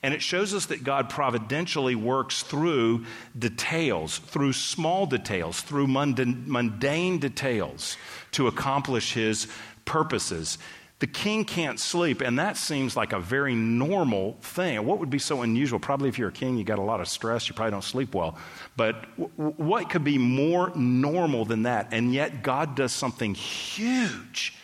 [0.02, 3.04] And it shows us that God providentially works through
[3.38, 7.96] details, through small details, through mundane details
[8.32, 9.46] to accomplish his
[9.90, 10.56] purposes.
[11.00, 14.84] The king can't sleep, and that seems like a very normal thing.
[14.86, 15.80] What would be so unusual?
[15.80, 18.14] Probably if you're a king, you got a lot of stress, you probably don't sleep
[18.14, 18.38] well.
[18.76, 21.88] But w- what could be more normal than that?
[21.90, 24.54] And yet, God does something huge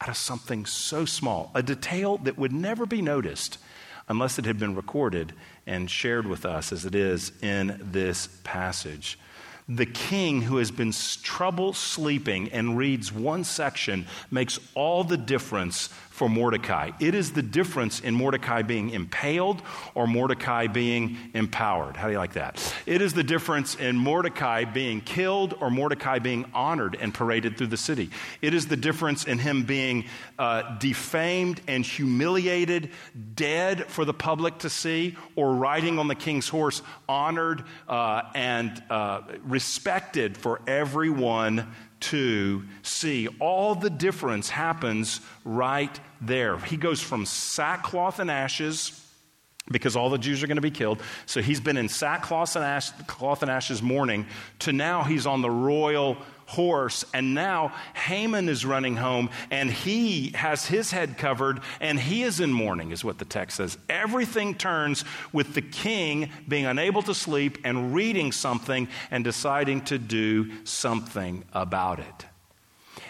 [0.00, 3.58] out of something so small, a detail that would never be noticed
[4.08, 5.32] unless it had been recorded
[5.66, 9.18] and shared with us as it is in this passage.
[9.68, 15.88] The king who has been trouble sleeping and reads one section makes all the difference
[16.16, 16.92] for Mordecai.
[16.98, 19.60] It is the difference in Mordecai being impaled
[19.94, 21.94] or Mordecai being empowered.
[21.94, 22.74] How do you like that?
[22.86, 27.66] It is the difference in Mordecai being killed or Mordecai being honored and paraded through
[27.66, 28.08] the city.
[28.40, 30.06] It is the difference in him being
[30.38, 32.92] uh, defamed and humiliated,
[33.34, 38.82] dead for the public to see, or riding on the king's horse, honored uh, and
[38.88, 43.28] uh, respected for everyone to see.
[43.40, 46.58] All the difference happens right there.
[46.58, 49.02] He goes from sackcloth and ashes
[49.70, 51.02] because all the Jews are going to be killed.
[51.26, 54.26] So he's been in sackcloth and, ash, cloth and ashes mourning
[54.60, 57.04] to now he's on the royal horse.
[57.12, 62.38] And now Haman is running home and he has his head covered and he is
[62.38, 63.76] in mourning, is what the text says.
[63.88, 69.98] Everything turns with the king being unable to sleep and reading something and deciding to
[69.98, 72.26] do something about it.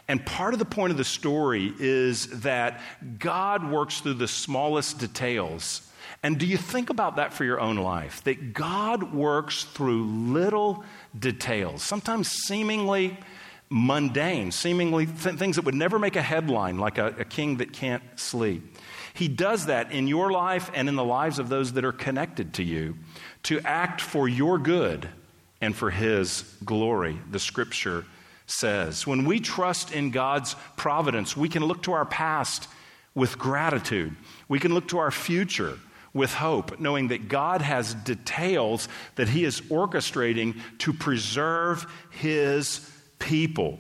[0.09, 2.81] And part of the point of the story is that
[3.19, 5.83] God works through the smallest details.
[6.23, 8.23] And do you think about that for your own life?
[8.25, 10.85] That God works through little
[11.19, 13.17] details, sometimes seemingly
[13.69, 17.73] mundane, seemingly th- things that would never make a headline, like a, a king that
[17.73, 18.77] can't sleep.
[19.13, 22.55] He does that in your life and in the lives of those that are connected
[22.55, 22.97] to you
[23.45, 25.09] to act for your good
[25.61, 28.05] and for His glory, the scripture
[28.47, 29.07] says.
[29.07, 32.69] When we trust in God's providence, we can look to our past
[33.15, 34.15] with gratitude.
[34.49, 35.79] We can look to our future
[36.15, 43.79] with hope, knowing that God has details that He is orchestrating to preserve His people.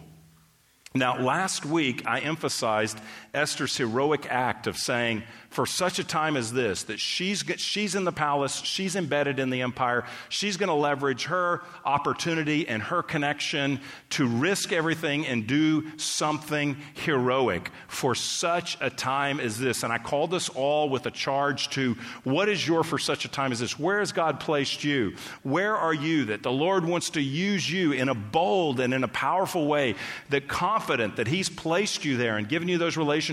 [0.94, 2.98] Now, last week I emphasized
[3.37, 8.05] Esther's heroic act of saying, for such a time as this, that she's, she's in
[8.05, 13.03] the palace, she's embedded in the empire, she's going to leverage her opportunity and her
[13.03, 19.83] connection to risk everything and do something heroic for such a time as this.
[19.83, 23.29] And I called us all with a charge to what is your for such a
[23.29, 23.79] time as this?
[23.79, 25.14] Where has God placed you?
[25.42, 29.05] Where are you that the Lord wants to use you in a bold and in
[29.05, 29.94] a powerful way,
[30.31, 33.26] that confident that He's placed you there and given you those relationships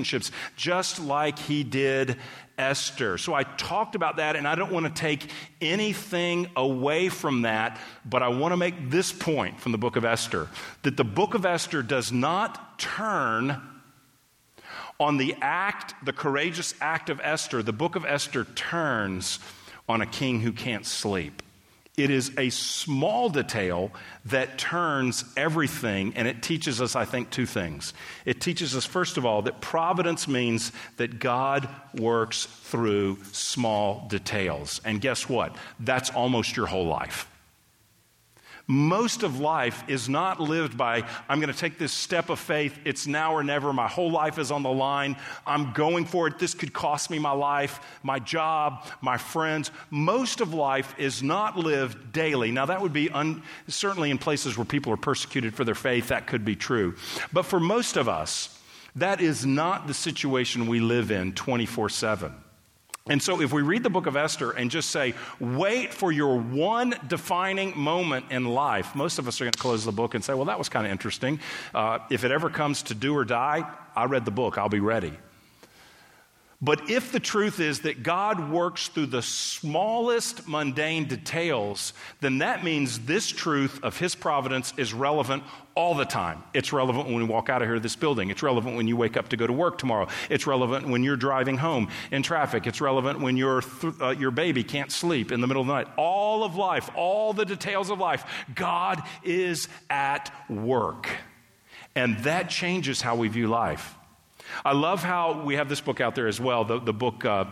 [0.56, 2.18] just like He did
[2.58, 3.18] Esther.
[3.18, 5.30] So I talked about that, and I don't want to take
[5.62, 10.06] anything away from that, but I want to make this point from the book of
[10.06, 10.50] Esther
[10.82, 13.62] that the book of Esther does not turn
[15.00, 17.62] on the act, the courageous act of Esther.
[17.62, 19.40] The book of Esther turns
[19.88, 21.43] on a king who can't sleep.
[21.96, 23.92] It is a small detail
[24.26, 27.94] that turns everything, and it teaches us, I think, two things.
[28.26, 34.82] It teaches us, first of all, that providence means that God works through small details.
[34.84, 35.56] And guess what?
[35.80, 37.28] That's almost your whole life.
[38.66, 42.80] Most of life is not lived by, I'm going to take this step of faith.
[42.86, 43.74] It's now or never.
[43.74, 45.18] My whole life is on the line.
[45.46, 46.40] I'm going for it.
[46.40, 49.70] This could cost me my life, my job, my friends.
[49.90, 52.52] Most of life is not lived daily.
[52.52, 56.08] Now, that would be un- certainly in places where people are persecuted for their faith,
[56.08, 56.96] that could be true.
[57.34, 58.58] But for most of us,
[58.96, 62.43] that is not the situation we live in 24 7.
[63.08, 66.40] And so, if we read the book of Esther and just say, wait for your
[66.40, 70.24] one defining moment in life, most of us are going to close the book and
[70.24, 71.42] say, well, that was kind of interesting.
[71.74, 74.80] Uh, if it ever comes to do or die, I read the book, I'll be
[74.80, 75.12] ready.
[76.64, 81.92] But if the truth is that God works through the smallest mundane details,
[82.22, 85.44] then that means this truth of His providence is relevant
[85.76, 86.42] all the time.
[86.54, 88.30] It's relevant when we walk out of here this building.
[88.30, 90.08] It's relevant when you wake up to go to work tomorrow.
[90.30, 92.66] It's relevant when you're driving home in traffic.
[92.66, 95.74] It's relevant when your, th- uh, your baby can't sleep in the middle of the
[95.74, 95.88] night.
[95.98, 98.24] All of life, all the details of life,
[98.56, 101.10] God is at work.
[101.94, 103.98] And that changes how we view life.
[104.66, 107.46] I love how we have this book out there as well, the, the book uh,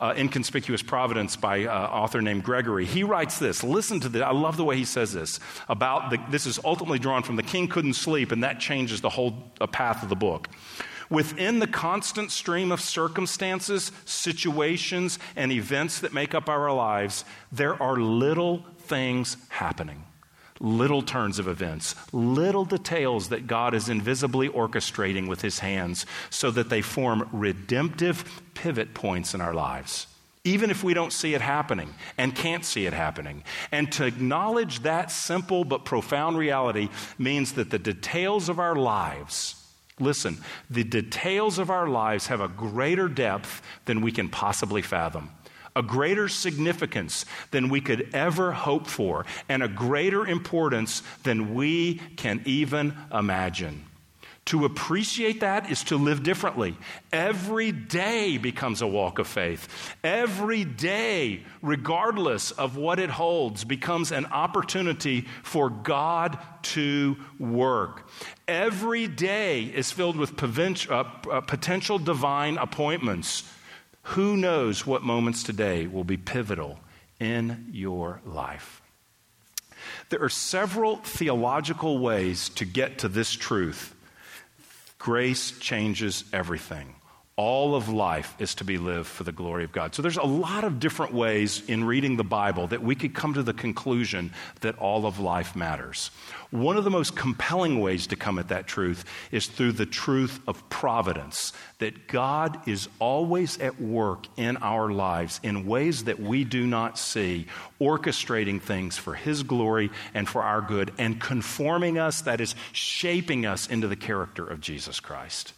[0.00, 2.84] uh, Inconspicuous Providence by uh, author named Gregory.
[2.84, 3.62] He writes this.
[3.62, 4.22] Listen to this.
[4.22, 7.42] I love the way he says this about the, this is ultimately drawn from the
[7.42, 10.48] king couldn't sleep, and that changes the whole uh, path of the book.
[11.10, 17.82] Within the constant stream of circumstances, situations, and events that make up our lives, there
[17.82, 20.04] are little things happening
[20.60, 26.50] little turns of events, little details that God is invisibly orchestrating with his hands so
[26.50, 30.06] that they form redemptive pivot points in our lives.
[30.44, 33.44] Even if we don't see it happening and can't see it happening.
[33.70, 36.88] And to acknowledge that simple but profound reality
[37.18, 39.56] means that the details of our lives,
[40.00, 40.38] listen,
[40.70, 45.30] the details of our lives have a greater depth than we can possibly fathom
[45.78, 51.94] a greater significance than we could ever hope for, and a greater importance than we
[52.16, 53.84] can even imagine.
[54.46, 56.74] To appreciate that is to live differently.
[57.12, 59.68] Every day becomes a walk of faith.
[60.02, 68.08] Every day, regardless of what it holds, becomes an opportunity for God to work.
[68.48, 71.04] Every day is filled with uh,
[71.42, 73.44] potential divine appointments
[74.08, 76.78] who knows what moments today will be pivotal
[77.20, 78.80] in your life?
[80.08, 83.94] There are several theological ways to get to this truth.
[84.98, 86.94] Grace changes everything.
[87.38, 89.94] All of life is to be lived for the glory of God.
[89.94, 93.34] So there's a lot of different ways in reading the Bible that we could come
[93.34, 94.32] to the conclusion
[94.62, 96.10] that all of life matters.
[96.50, 100.40] One of the most compelling ways to come at that truth is through the truth
[100.48, 106.42] of providence, that God is always at work in our lives in ways that we
[106.42, 107.46] do not see,
[107.80, 113.46] orchestrating things for His glory and for our good, and conforming us, that is, shaping
[113.46, 115.52] us into the character of Jesus Christ.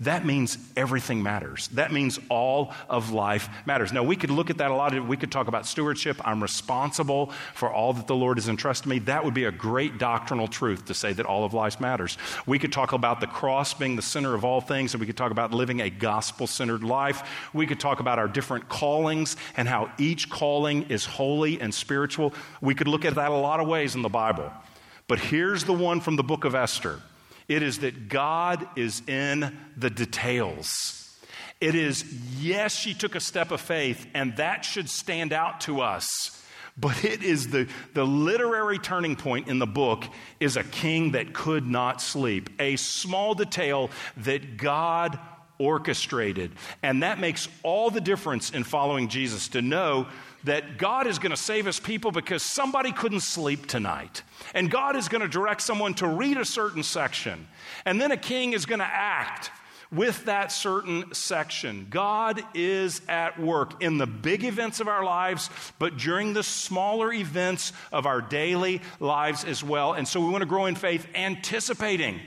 [0.00, 1.68] That means everything matters.
[1.68, 3.92] That means all of life matters.
[3.92, 5.06] Now, we could look at that a lot.
[5.06, 6.20] We could talk about stewardship.
[6.24, 8.98] I'm responsible for all that the Lord has entrusted me.
[9.00, 12.18] That would be a great doctrinal truth to say that all of life matters.
[12.46, 15.16] We could talk about the cross being the center of all things, and we could
[15.16, 17.48] talk about living a gospel centered life.
[17.52, 22.34] We could talk about our different callings and how each calling is holy and spiritual.
[22.60, 24.52] We could look at that a lot of ways in the Bible.
[25.06, 27.00] But here's the one from the book of Esther
[27.48, 31.00] it is that God is in the details.
[31.60, 32.04] It is,
[32.40, 36.42] yes, she took a step of faith, and that should stand out to us.
[36.76, 40.04] But it is the, the literary turning point in the book
[40.40, 42.50] is a king that could not sleep.
[42.58, 45.18] A small detail that God
[45.58, 46.50] orchestrated.
[46.82, 50.08] And that makes all the difference in following Jesus to know
[50.44, 54.22] that God is going to save his people because somebody couldn't sleep tonight.
[54.54, 57.48] And God is going to direct someone to read a certain section.
[57.84, 59.50] And then a king is going to act
[59.90, 61.86] with that certain section.
[61.88, 67.12] God is at work in the big events of our lives, but during the smaller
[67.12, 69.92] events of our daily lives as well.
[69.92, 72.20] And so we want to grow in faith anticipating.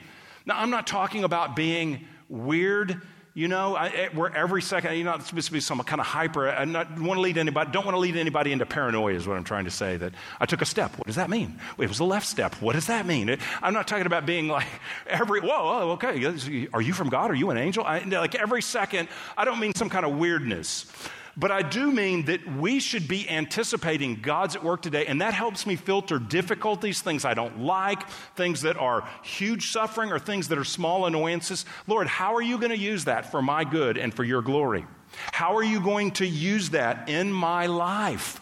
[0.45, 3.01] Now, I'm not talking about being weird
[3.37, 6.49] you know, I, where every second, you're not supposed to be some kind of hyper.
[6.49, 9.27] Uh, I don't want to lead anybody, don't want to lead anybody into paranoia, is
[9.27, 9.95] what I'm trying to say.
[9.95, 10.97] That I took a step.
[10.97, 11.59] What does that mean?
[11.77, 12.55] It was a left step.
[12.55, 13.29] What does that mean?
[13.29, 14.65] It, I'm not talking about being like
[15.07, 17.29] every, whoa, whoa, okay, are you from God?
[17.29, 17.83] Are you an angel?
[17.83, 19.07] I, like every second,
[19.37, 20.91] I don't mean some kind of weirdness.
[21.39, 25.35] But I do mean that we should be anticipating God's at work today, and that
[25.35, 30.47] helps me filter difficulties, things I don't like, things that are huge suffering, or things
[30.47, 31.65] that are small annoyances.
[31.85, 34.87] Lord, how are you going to use that for my good and for your glory?
[35.31, 38.41] How are you going to use that in my life?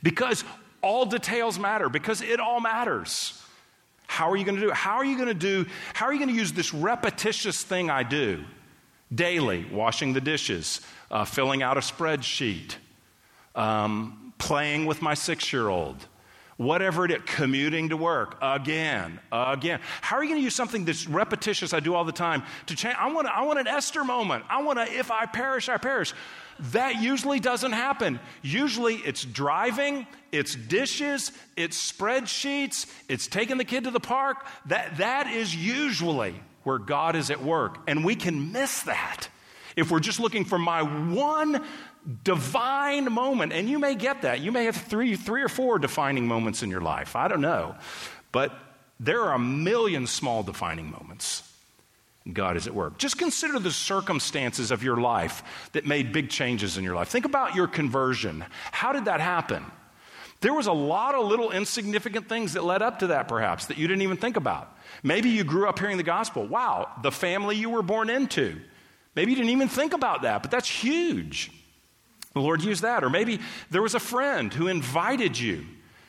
[0.00, 0.44] Because
[0.80, 3.42] all details matter, because it all matters.
[4.06, 4.74] How are you going to do it?
[4.74, 7.90] How are you going to do, how are you going to use this repetitious thing
[7.90, 8.44] I do
[9.14, 12.76] daily, washing the dishes, uh, filling out a spreadsheet,
[13.54, 16.06] um, playing with my six year old,
[16.56, 19.80] whatever it is, commuting to work again, again.
[20.00, 22.76] How are you going to use something that's repetitious, I do all the time, to
[22.76, 22.96] change?
[22.98, 24.44] I want, I want an Esther moment.
[24.48, 26.12] I want to, if I perish, I perish.
[26.72, 28.20] That usually doesn't happen.
[28.42, 34.46] Usually it's driving, it's dishes, it's spreadsheets, it's taking the kid to the park.
[34.66, 36.34] That, that is usually
[36.64, 37.78] where God is at work.
[37.86, 39.28] And we can miss that
[39.76, 41.64] If we're just looking for my one
[42.22, 44.40] divine moment, and you may get that.
[44.40, 47.16] You may have three, three or four defining moments in your life.
[47.16, 47.74] I don't know.
[48.30, 48.52] But
[49.00, 51.50] there are a million small defining moments.
[52.30, 52.98] God is at work.
[52.98, 55.42] Just consider the circumstances of your life
[55.72, 57.08] that made big changes in your life.
[57.08, 58.44] Think about your conversion.
[58.72, 59.64] How did that happen?
[60.44, 63.78] There was a lot of little insignificant things that led up to that, perhaps, that
[63.78, 64.76] you didn't even think about.
[65.02, 66.46] Maybe you grew up hearing the gospel.
[66.46, 68.60] Wow, the family you were born into.
[69.16, 71.50] Maybe you didn't even think about that, but that's huge.
[72.34, 73.02] The Lord used that.
[73.04, 73.40] Or maybe
[73.70, 75.64] there was a friend who invited you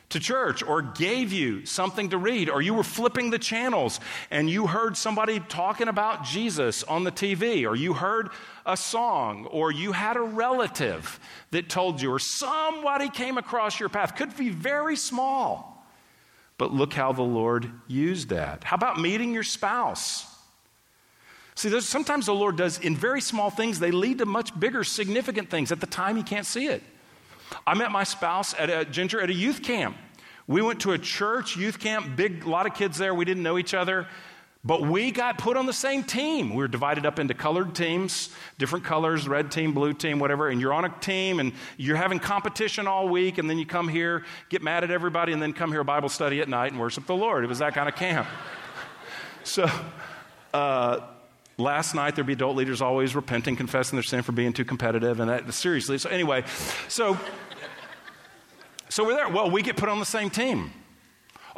[0.08, 3.98] to church or gave you something to read, or you were flipping the channels
[4.30, 8.30] and you heard somebody talking about Jesus on the TV, or you heard
[8.64, 11.18] a song, or you had a relative
[11.50, 14.16] that told you, or somebody came across your path.
[14.16, 15.86] Could be very small,
[16.58, 18.64] but look how the Lord used that.
[18.64, 20.32] How about meeting your spouse?
[21.56, 25.48] See, sometimes the Lord does in very small things, they lead to much bigger, significant
[25.48, 25.72] things.
[25.72, 26.82] At the time, you can't see it.
[27.66, 29.96] I met my spouse at a Ginger at a youth camp.
[30.46, 33.14] We went to a church youth camp, big, lot of kids there.
[33.14, 34.06] We didn't know each other,
[34.64, 36.50] but we got put on the same team.
[36.50, 40.48] We were divided up into colored teams, different colors, red team, blue team, whatever.
[40.48, 43.88] And you're on a team and you're having competition all week, and then you come
[43.88, 47.06] here, get mad at everybody, and then come here Bible study at night and worship
[47.06, 47.44] the Lord.
[47.44, 48.28] It was that kind of camp.
[49.44, 49.68] so,
[50.54, 51.00] uh,
[51.58, 55.20] Last night, there'd be adult leaders always repenting, confessing their sin for being too competitive,
[55.20, 55.96] and that, seriously.
[55.96, 56.44] So, anyway,
[56.88, 57.18] so,
[58.88, 59.28] so we're there.
[59.28, 60.72] Well, we get put on the same team.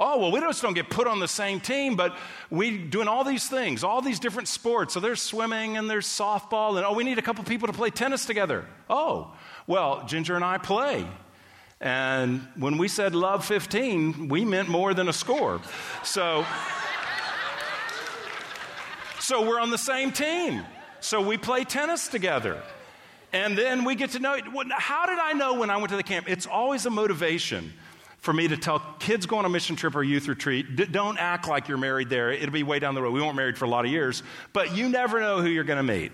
[0.00, 2.16] Oh, well, we just don't get put on the same team, but
[2.50, 4.94] we doing all these things, all these different sports.
[4.94, 7.90] So there's swimming and there's softball, and oh, we need a couple people to play
[7.90, 8.64] tennis together.
[8.88, 9.34] Oh,
[9.66, 11.04] well, Ginger and I play.
[11.80, 15.60] And when we said love 15, we meant more than a score.
[16.04, 16.44] So.
[19.20, 20.64] So we're on the same team.
[21.00, 22.62] So we play tennis together.
[23.32, 24.38] And then we get to know
[24.70, 26.28] how did I know when I went to the camp?
[26.28, 27.72] It's always a motivation
[28.18, 31.48] for me to tell kids go on a mission trip or youth retreat, don't act
[31.48, 32.32] like you're married there.
[32.32, 33.12] It'll be way down the road.
[33.12, 34.22] We weren't married for a lot of years,
[34.52, 36.12] but you never know who you're going to meet.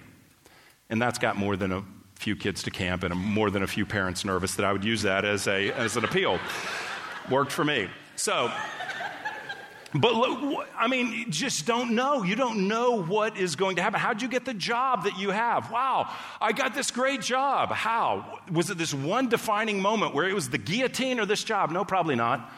[0.91, 1.83] And that's got more than a
[2.17, 5.03] few kids to camp and more than a few parents nervous that I would use
[5.03, 6.39] that as, a, as an appeal.
[7.31, 7.89] Worked for me.
[8.17, 8.53] So,
[9.95, 12.25] but look, I mean, just don't know.
[12.25, 14.01] You don't know what is going to happen.
[14.01, 15.71] How'd you get the job that you have?
[15.71, 17.71] Wow, I got this great job.
[17.71, 18.41] How?
[18.51, 21.71] Was it this one defining moment where it was the guillotine or this job?
[21.71, 22.51] No, probably not.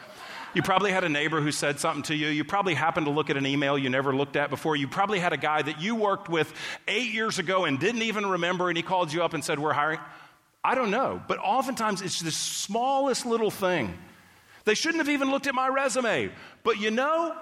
[0.55, 2.29] You probably had a neighbor who said something to you.
[2.29, 4.75] You probably happened to look at an email you never looked at before.
[4.75, 6.51] You probably had a guy that you worked with
[6.87, 9.73] eight years ago and didn't even remember, and he called you up and said, We're
[9.73, 9.99] hiring.
[10.63, 11.21] I don't know.
[11.27, 13.95] But oftentimes it's the smallest little thing
[14.67, 16.29] they shouldn't have even looked at my resume.
[16.63, 17.35] But you know,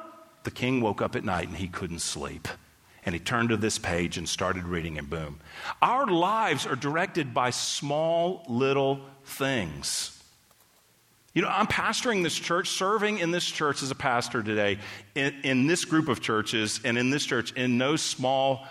[0.44, 2.48] the king woke up at night and he couldn't sleep.
[3.04, 5.40] And he turned to this page and started reading, and boom.
[5.82, 10.12] Our lives are directed by small little things.
[11.34, 14.80] You know, I'm pastoring this church, serving in this church as a pastor today,
[15.16, 18.66] in, in this group of churches, and in this church in no small,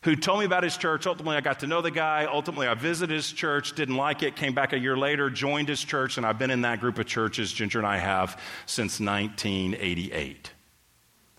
[0.02, 1.08] who told me about his church.
[1.08, 2.28] Ultimately, I got to know the guy.
[2.30, 5.82] Ultimately, I visited his church, didn't like it, came back a year later, joined his
[5.82, 10.52] church, and I've been in that group of churches, Ginger and I have, since 1988.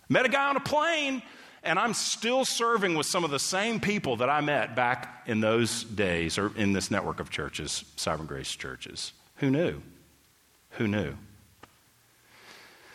[0.10, 1.24] Met a guy on a plane,
[1.64, 5.40] and I'm still serving with some of the same people that I met back in
[5.40, 9.14] those days, or in this network of churches, Sovereign Grace churches.
[9.38, 9.82] Who knew?
[10.72, 11.16] Who knew?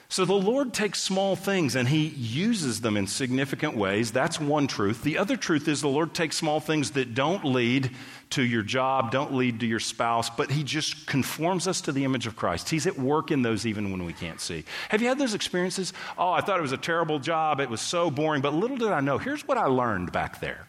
[0.09, 4.13] So the Lord takes small things and he uses them in significant ways.
[4.13, 5.03] That's one truth.
[5.03, 7.91] The other truth is the Lord takes small things that don't lead
[8.31, 12.05] to your job, don't lead to your spouse, but he just conforms us to the
[12.05, 12.69] image of Christ.
[12.69, 14.65] He's at work in those even when we can't see.
[14.91, 15.93] Have you had those experiences?
[16.17, 17.61] Oh, I thought it was a terrible job.
[17.61, 19.19] It was so boring, but little did I know.
[19.19, 20.67] Here's what I learned back there.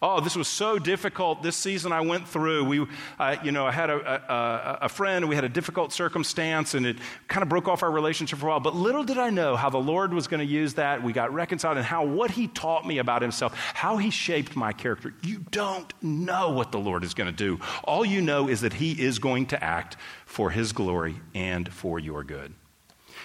[0.00, 1.42] Oh, this was so difficult.
[1.42, 2.64] This season I went through.
[2.64, 2.86] We,
[3.18, 5.28] uh, you know, I had a, a, a friend.
[5.28, 8.50] We had a difficult circumstance, and it kind of broke off our relationship for a
[8.50, 8.60] while.
[8.60, 11.02] But little did I know how the Lord was going to use that.
[11.02, 14.72] We got reconciled, and how what He taught me about Himself, how He shaped my
[14.72, 15.12] character.
[15.22, 17.58] You don't know what the Lord is going to do.
[17.82, 19.96] All you know is that He is going to act
[20.26, 22.54] for His glory and for your good.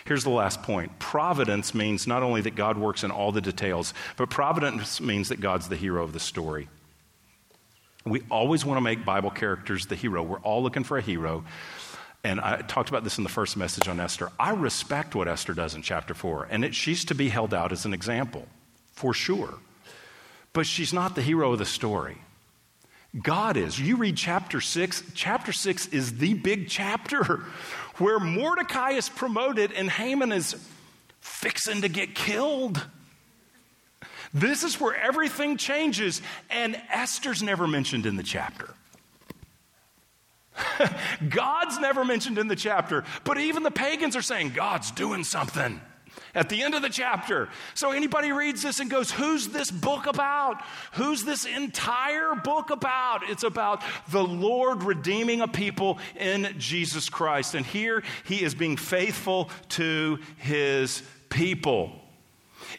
[0.06, 3.94] Here's the last point providence means not only that God works in all the details,
[4.18, 6.70] but providence means that God's the hero of the story.
[8.06, 10.22] We always want to make Bible characters the hero.
[10.24, 11.46] We're all looking for a hero.
[12.24, 14.32] And I talked about this in the first message on Esther.
[14.40, 17.72] I respect what Esther does in chapter 4, and it, she's to be held out
[17.72, 18.48] as an example,
[18.94, 19.56] for sure.
[20.54, 22.18] But she's not the hero of the story.
[23.22, 23.80] God is.
[23.80, 27.24] You read chapter 6, chapter 6 is the big chapter
[27.98, 30.56] where Mordecai is promoted and Haman is
[31.22, 32.84] fixing to get killed.
[34.34, 38.74] This is where everything changes, and Esther's never mentioned in the chapter.
[41.30, 45.80] God's never mentioned in the chapter, but even the pagans are saying God's doing something
[46.36, 47.50] at the end of the chapter.
[47.74, 50.62] So anybody reads this and goes, Who's this book about?
[50.94, 53.30] Who's this entire book about?
[53.30, 57.56] It's about the Lord redeeming a people in Jesus Christ.
[57.56, 61.92] And here he is being faithful to his people.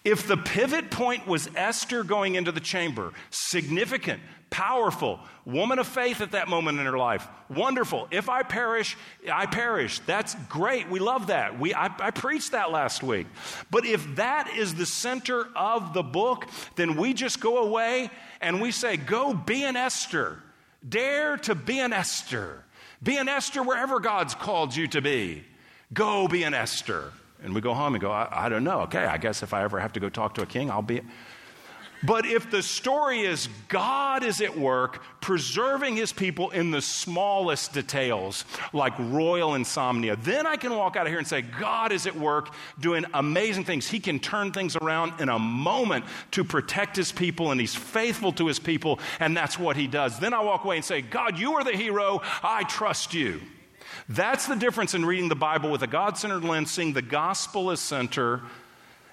[0.05, 4.21] If the pivot point was Esther going into the chamber, significant,
[4.55, 8.07] powerful, woman of faith at that moment in her life, wonderful.
[8.13, 8.97] If I perish,
[9.31, 9.99] I perish.
[10.07, 10.89] That's great.
[10.89, 11.59] We love that.
[11.59, 13.27] We, I, I preached that last week.
[13.73, 16.47] But if that is the center of the book,
[16.77, 20.41] then we just go away and we say, Go be an Esther.
[20.89, 22.63] Dare to be an Esther.
[23.03, 25.43] Be an Esther wherever God's called you to be.
[25.93, 27.13] Go be an Esther.
[27.43, 28.83] And we go home and go, I, I, don't know.
[28.83, 31.03] Okay, I guess if I ever have to go talk to a king, I'll be.
[32.05, 37.73] But if the story is God is at work preserving his people in the smallest
[37.73, 42.07] details, like royal insomnia, then I can walk out of here and say, God is
[42.07, 43.89] at work doing amazing things.
[43.89, 48.33] He can turn things around in a moment to protect his people, and he's faithful
[48.33, 50.19] to his people, and that's what he does.
[50.19, 52.21] Then I walk away and say, God, you are the hero.
[52.43, 53.41] I trust you.
[54.09, 57.71] That's the difference in reading the Bible with a God centered lens, seeing the gospel
[57.71, 58.43] as center,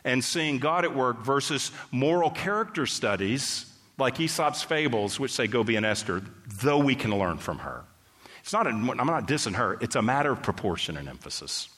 [0.04, 3.66] and seeing God at work versus moral character studies
[3.98, 6.24] like Aesop's fables, which say, Go be an Esther,
[6.62, 7.84] though we can learn from her.
[8.42, 11.70] It's not, a, I'm not dissing her, it's a matter of proportion and emphasis.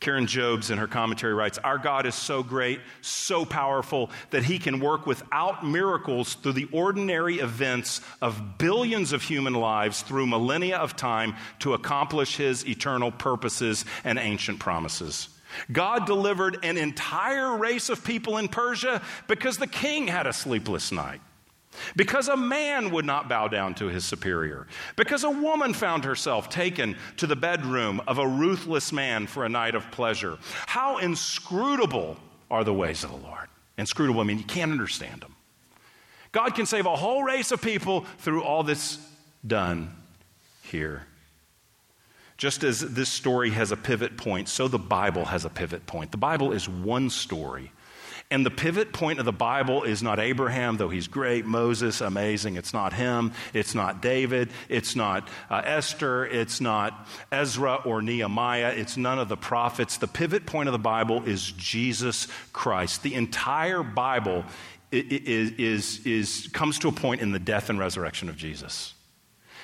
[0.00, 4.58] Karen Jobes in her commentary writes Our God is so great, so powerful, that he
[4.58, 10.78] can work without miracles through the ordinary events of billions of human lives through millennia
[10.78, 15.28] of time to accomplish his eternal purposes and ancient promises.
[15.70, 20.92] God delivered an entire race of people in Persia because the king had a sleepless
[20.92, 21.20] night.
[21.94, 24.66] Because a man would not bow down to his superior.
[24.96, 29.48] Because a woman found herself taken to the bedroom of a ruthless man for a
[29.48, 30.38] night of pleasure.
[30.66, 32.16] How inscrutable
[32.50, 33.46] are the ways of the Lord.
[33.78, 35.34] Inscrutable, I mean, you can't understand them.
[36.32, 38.98] God can save a whole race of people through all this
[39.46, 39.94] done
[40.62, 41.06] here.
[42.40, 46.10] Just as this story has a pivot point, so the Bible has a pivot point.
[46.10, 47.70] The Bible is one story
[48.32, 52.54] and the pivot point of the Bible is not Abraham, though he's great, Moses, amazing.
[52.54, 53.32] It's not him.
[53.52, 54.50] It's not David.
[54.68, 56.26] It's not uh, Esther.
[56.26, 58.72] It's not Ezra or Nehemiah.
[58.76, 59.96] It's none of the prophets.
[59.96, 63.02] The pivot point of the Bible is Jesus Christ.
[63.02, 64.44] The entire Bible
[64.92, 68.94] is, is, is, comes to a point in the death and resurrection of Jesus.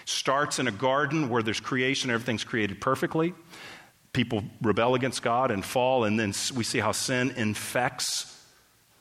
[0.06, 3.34] Starts in a garden where there's creation, everything's created perfectly.
[4.12, 8.32] People rebel against God and fall, and then we see how sin infects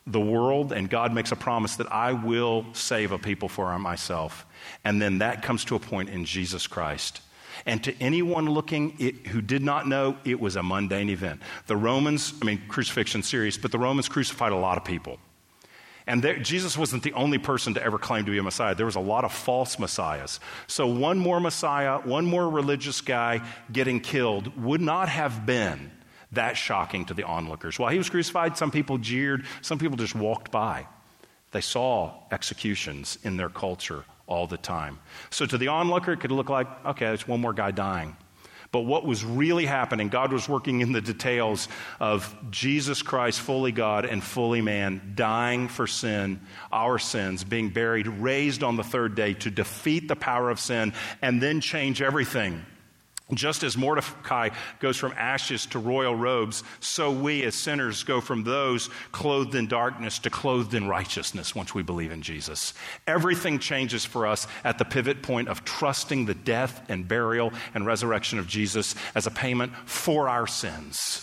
[0.08, 4.46] the world, and God makes a promise that I will save a people for myself.
[4.84, 7.22] And then that comes to a point in Jesus Christ.
[7.66, 11.42] And to anyone looking it, who did not know, it was a mundane event.
[11.68, 15.20] The Romans, I mean, crucifixion serious, but the Romans crucified a lot of people.
[16.08, 18.76] And there, Jesus wasn't the only person to ever claim to be a Messiah.
[18.76, 20.40] There was a lot of false Messiahs.
[20.68, 23.42] So one more Messiah, one more religious guy
[23.72, 25.92] getting killed would not have been
[26.32, 27.80] that shocking to the onlookers.
[27.80, 30.88] While he was crucified, some people jeered, some people just walked by.
[31.52, 35.00] They saw executions in their culture all the time.
[35.30, 38.16] So to the onlooker, it could look like, okay, it's one more guy dying.
[38.76, 43.72] But what was really happening, God was working in the details of Jesus Christ, fully
[43.72, 46.42] God and fully man, dying for sin,
[46.74, 50.92] our sins, being buried, raised on the third day to defeat the power of sin,
[51.22, 52.66] and then change everything
[53.34, 54.50] just as Mordecai
[54.80, 59.68] goes from ashes to royal robes, so we as sinners go from those clothed in
[59.68, 62.76] darkness to clothed in righteousness once we believe in Jesus.
[63.08, 67.86] Everything changes for us at the pivot point of trusting the death and burial and
[67.88, 71.22] resurrection of Jesus as a payment for our sins.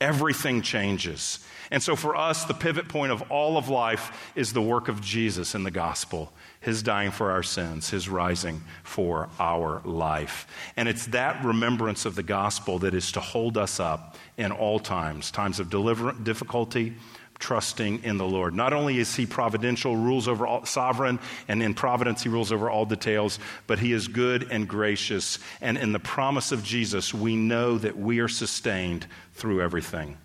[0.00, 1.38] Everything changes.
[1.70, 5.00] And so for us, the pivot point of all of life is the work of
[5.00, 10.46] Jesus in the gospel his dying for our sins, his rising for our life.
[10.76, 14.78] And it's that remembrance of the gospel that is to hold us up in all
[14.78, 16.94] times, times of deliver- difficulty,
[17.38, 18.54] trusting in the Lord.
[18.54, 22.68] Not only is he providential, rules over all, sovereign, and in providence he rules over
[22.68, 25.38] all details, but he is good and gracious.
[25.62, 30.18] And in the promise of Jesus, we know that we are sustained through everything.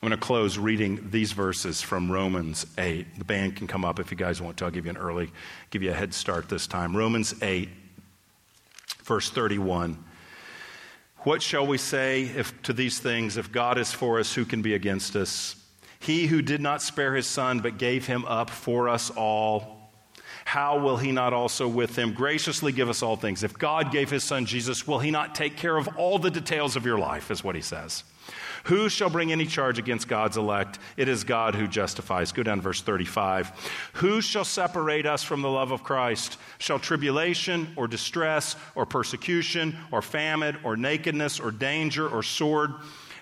[0.00, 3.18] I'm going to close reading these verses from Romans 8.
[3.18, 4.64] The band can come up if you guys want to.
[4.64, 5.32] I'll give you an early,
[5.70, 6.96] give you a head start this time.
[6.96, 7.68] Romans 8,
[9.02, 9.98] verse 31.
[11.22, 13.36] What shall we say if, to these things?
[13.36, 15.56] If God is for us, who can be against us?
[15.98, 19.90] He who did not spare his son, but gave him up for us all,
[20.44, 23.42] how will he not also with him graciously give us all things?
[23.42, 26.76] If God gave his son Jesus, will he not take care of all the details
[26.76, 28.04] of your life, is what he says.
[28.68, 30.78] Who shall bring any charge against God's elect?
[30.98, 32.32] It is God who justifies.
[32.32, 33.90] Go down to verse 35.
[33.94, 36.36] Who shall separate us from the love of Christ?
[36.58, 42.74] Shall tribulation or distress or persecution or famine or nakedness or danger or sword?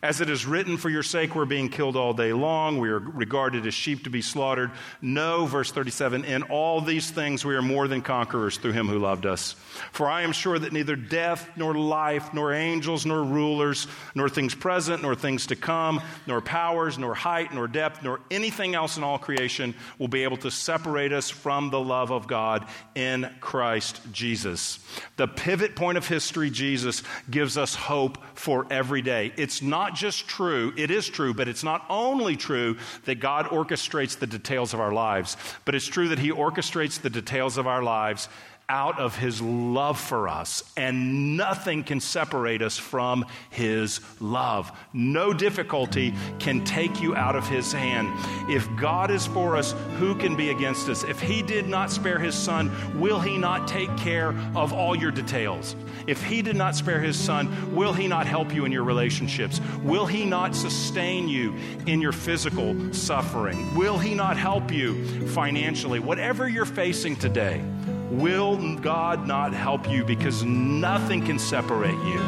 [0.06, 2.78] As it is written, for your sake we're being killed all day long.
[2.78, 4.70] We are regarded as sheep to be slaughtered.
[5.02, 9.00] No, verse 37, in all these things we are more than conquerors through him who
[9.00, 9.56] loved us.
[9.90, 14.54] For I am sure that neither death, nor life, nor angels, nor rulers, nor things
[14.54, 19.02] present, nor things to come, nor powers, nor height, nor depth, nor anything else in
[19.02, 24.00] all creation will be able to separate us from the love of God in Christ
[24.12, 24.78] Jesus.
[25.16, 29.32] The pivot point of history, Jesus, gives us hope for every day.
[29.36, 34.18] It's not just true, it is true, but it's not only true that God orchestrates
[34.18, 37.82] the details of our lives, but it's true that He orchestrates the details of our
[37.82, 38.28] lives
[38.68, 44.76] out of his love for us, and nothing can separate us from his love.
[44.92, 48.08] No difficulty can take you out of his hand.
[48.50, 51.04] If God is for us, who can be against us?
[51.04, 55.12] If he did not spare his son, will he not take care of all your
[55.12, 55.76] details?
[56.08, 59.60] If he did not spare his son, will he not help you in your relationships?
[59.82, 61.54] Will he not sustain you
[61.86, 63.76] in your physical suffering?
[63.76, 66.00] Will he not help you financially?
[66.00, 67.62] Whatever you're facing today,
[68.10, 72.18] Will God not help you because nothing can separate you